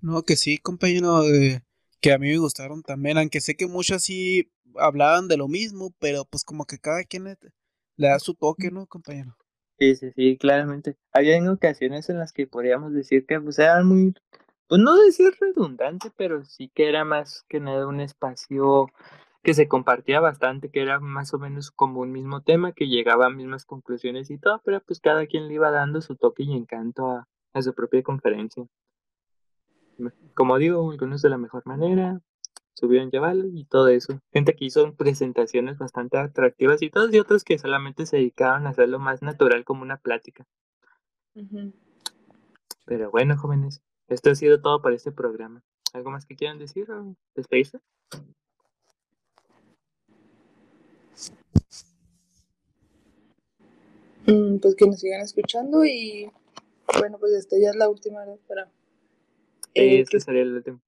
No, 0.00 0.22
que 0.22 0.36
sí, 0.36 0.56
compañero, 0.56 1.24
eh, 1.24 1.60
que 2.00 2.14
a 2.14 2.18
mí 2.18 2.30
me 2.30 2.38
gustaron 2.38 2.82
también, 2.82 3.18
aunque 3.18 3.42
sé 3.42 3.56
que 3.56 3.66
muchas 3.66 4.04
sí 4.04 4.50
hablaban 4.76 5.28
de 5.28 5.36
lo 5.36 5.48
mismo, 5.48 5.92
pero 5.98 6.24
pues 6.24 6.44
como 6.44 6.64
que 6.64 6.78
cada 6.78 7.04
quien 7.04 7.24
le, 7.24 7.36
da 7.98 8.18
su 8.20 8.32
toque, 8.32 8.70
¿no, 8.70 8.86
compañero? 8.86 9.36
Sí, 9.78 9.96
sí, 9.96 10.10
sí, 10.16 10.38
claramente. 10.38 10.96
Había 11.12 11.52
ocasiones 11.52 12.08
en 12.08 12.18
las 12.18 12.32
que 12.32 12.46
podríamos 12.46 12.94
decir 12.94 13.26
que 13.26 13.38
pues 13.38 13.58
eran 13.58 13.86
muy, 13.86 14.14
pues 14.66 14.80
no 14.80 14.96
decir 14.96 15.36
redundante, 15.38 16.10
pero 16.16 16.42
sí 16.46 16.70
que 16.74 16.88
era 16.88 17.04
más 17.04 17.44
que 17.50 17.60
nada 17.60 17.86
un 17.86 18.00
espacio 18.00 18.86
que 19.48 19.54
se 19.54 19.66
compartía 19.66 20.20
bastante, 20.20 20.68
que 20.68 20.82
era 20.82 21.00
más 21.00 21.32
o 21.32 21.38
menos 21.38 21.70
como 21.70 22.00
un 22.00 22.12
mismo 22.12 22.42
tema, 22.42 22.72
que 22.72 22.86
llegaba 22.86 23.24
a 23.24 23.30
mismas 23.30 23.64
conclusiones 23.64 24.30
y 24.30 24.36
todo, 24.36 24.60
pero 24.62 24.82
pues 24.82 25.00
cada 25.00 25.26
quien 25.26 25.48
le 25.48 25.54
iba 25.54 25.70
dando 25.70 26.02
su 26.02 26.16
toque 26.16 26.42
y 26.42 26.54
encanto 26.54 27.24
a, 27.54 27.62
su 27.62 27.72
propia 27.72 28.02
conferencia. 28.02 28.66
Como 30.34 30.58
digo, 30.58 30.90
algunos 30.90 31.22
de 31.22 31.30
la 31.30 31.38
mejor 31.38 31.66
manera, 31.66 32.20
subieron 32.74 33.10
llevarlo 33.10 33.46
y 33.46 33.64
todo 33.64 33.88
eso. 33.88 34.20
Gente 34.34 34.54
que 34.54 34.66
hizo 34.66 34.92
presentaciones 34.96 35.78
bastante 35.78 36.18
atractivas 36.18 36.82
y 36.82 36.90
todos 36.90 37.10
y 37.14 37.18
otros 37.18 37.42
que 37.42 37.56
solamente 37.56 38.04
se 38.04 38.18
dedicaban 38.18 38.66
a 38.66 38.70
hacerlo 38.70 38.98
más 38.98 39.22
natural 39.22 39.64
como 39.64 39.80
una 39.80 39.96
plática. 39.96 40.44
Pero 42.84 43.10
bueno, 43.10 43.38
jóvenes, 43.38 43.80
esto 44.08 44.28
ha 44.28 44.34
sido 44.34 44.60
todo 44.60 44.82
para 44.82 44.94
este 44.94 45.10
programa. 45.10 45.62
¿Algo 45.94 46.10
más 46.10 46.26
que 46.26 46.36
quieran 46.36 46.58
decir 46.58 46.90
o 46.90 47.16
despedirse? 47.34 47.80
Pues 54.60 54.74
que 54.76 54.86
nos 54.86 55.00
sigan 55.00 55.20
escuchando 55.20 55.84
y 55.84 56.30
bueno, 56.98 57.18
pues 57.18 57.32
esta 57.32 57.56
ya 57.58 57.70
es 57.70 57.76
la 57.76 57.88
última 57.88 58.24
vez 58.24 58.40
para... 58.46 58.70
Eh, 59.74 60.00
este 60.00 60.20
sería 60.20 60.42
el 60.42 60.54
último. 60.54 60.80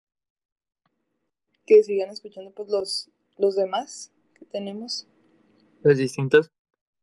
Que 1.65 1.83
sigan 1.83 2.09
escuchando 2.09 2.51
pues 2.51 2.69
los, 2.69 3.09
los 3.37 3.55
demás 3.55 4.11
que 4.33 4.45
tenemos. 4.45 5.07
Los 5.83 5.97
distintos 5.97 6.51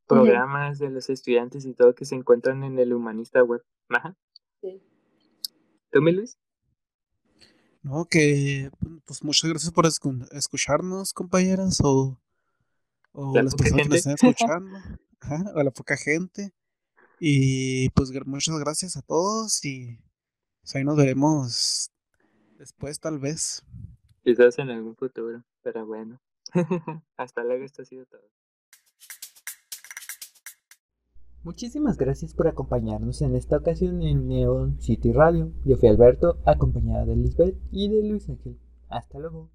programas 0.07 0.79
de 0.79 0.91
los 0.91 1.11
estudiantes 1.11 1.65
y 1.65 1.75
todo 1.75 1.95
que 1.95 2.05
se 2.05 2.15
encuentran 2.15 2.65
en 2.65 2.79
el 2.79 2.93
Humanista 2.93 3.43
Web. 3.43 3.63
Ajá. 3.89 4.17
Sí. 4.61 4.81
¿Tú, 5.91 6.03
mi 6.03 6.13
Luis? 6.13 6.39
No, 7.83 8.05
que 8.05 8.71
pues 9.05 9.23
muchas 9.23 9.49
gracias 9.51 9.73
por 9.73 9.87
escucharnos, 9.87 11.13
compañeras, 11.13 11.81
o 11.83 12.19
o 13.21 13.35
las 13.35 13.55
personas 13.55 13.83
que 13.83 13.89
nos 13.89 13.99
están 13.99 14.15
escuchando, 14.15 14.79
o 15.55 15.63
la 15.63 15.71
poca 15.71 15.97
gente. 15.97 16.53
Y 17.21 17.91
pues 17.91 18.13
muchas 18.27 18.59
gracias 18.59 18.97
a 18.97 19.03
todos 19.03 19.65
y 19.65 19.99
pues, 20.61 20.77
ahí 20.77 20.85
nos 20.85 20.97
veremos 20.97 21.91
después 22.59 23.01
tal 23.01 23.19
vez. 23.19 23.65
Quizás 24.23 24.59
en 24.59 24.71
algún 24.71 24.97
futuro, 24.97 25.43
pero 25.63 25.87
bueno. 25.87 26.21
Hasta 27.17 27.45
luego, 27.45 27.65
esto 27.65 27.83
ha 27.83 27.85
sido 27.85 28.07
todo. 28.07 28.29
Muchísimas 31.43 31.97
gracias 31.97 32.35
por 32.35 32.49
acompañarnos 32.49 33.23
en 33.23 33.35
esta 33.35 33.57
ocasión 33.57 34.03
en 34.03 34.29
Neon 34.29 34.81
City 34.81 35.13
Radio. 35.13 35.53
Yo 35.65 35.77
fui 35.77 35.89
Alberto, 35.89 36.43
acompañada 36.45 37.07
de 37.07 37.17
Lisbeth 37.17 37.57
y 37.71 37.89
de 37.89 38.07
Luis 38.07 38.29
Ángel. 38.29 38.59
Hasta 38.89 39.19
luego. 39.19 39.51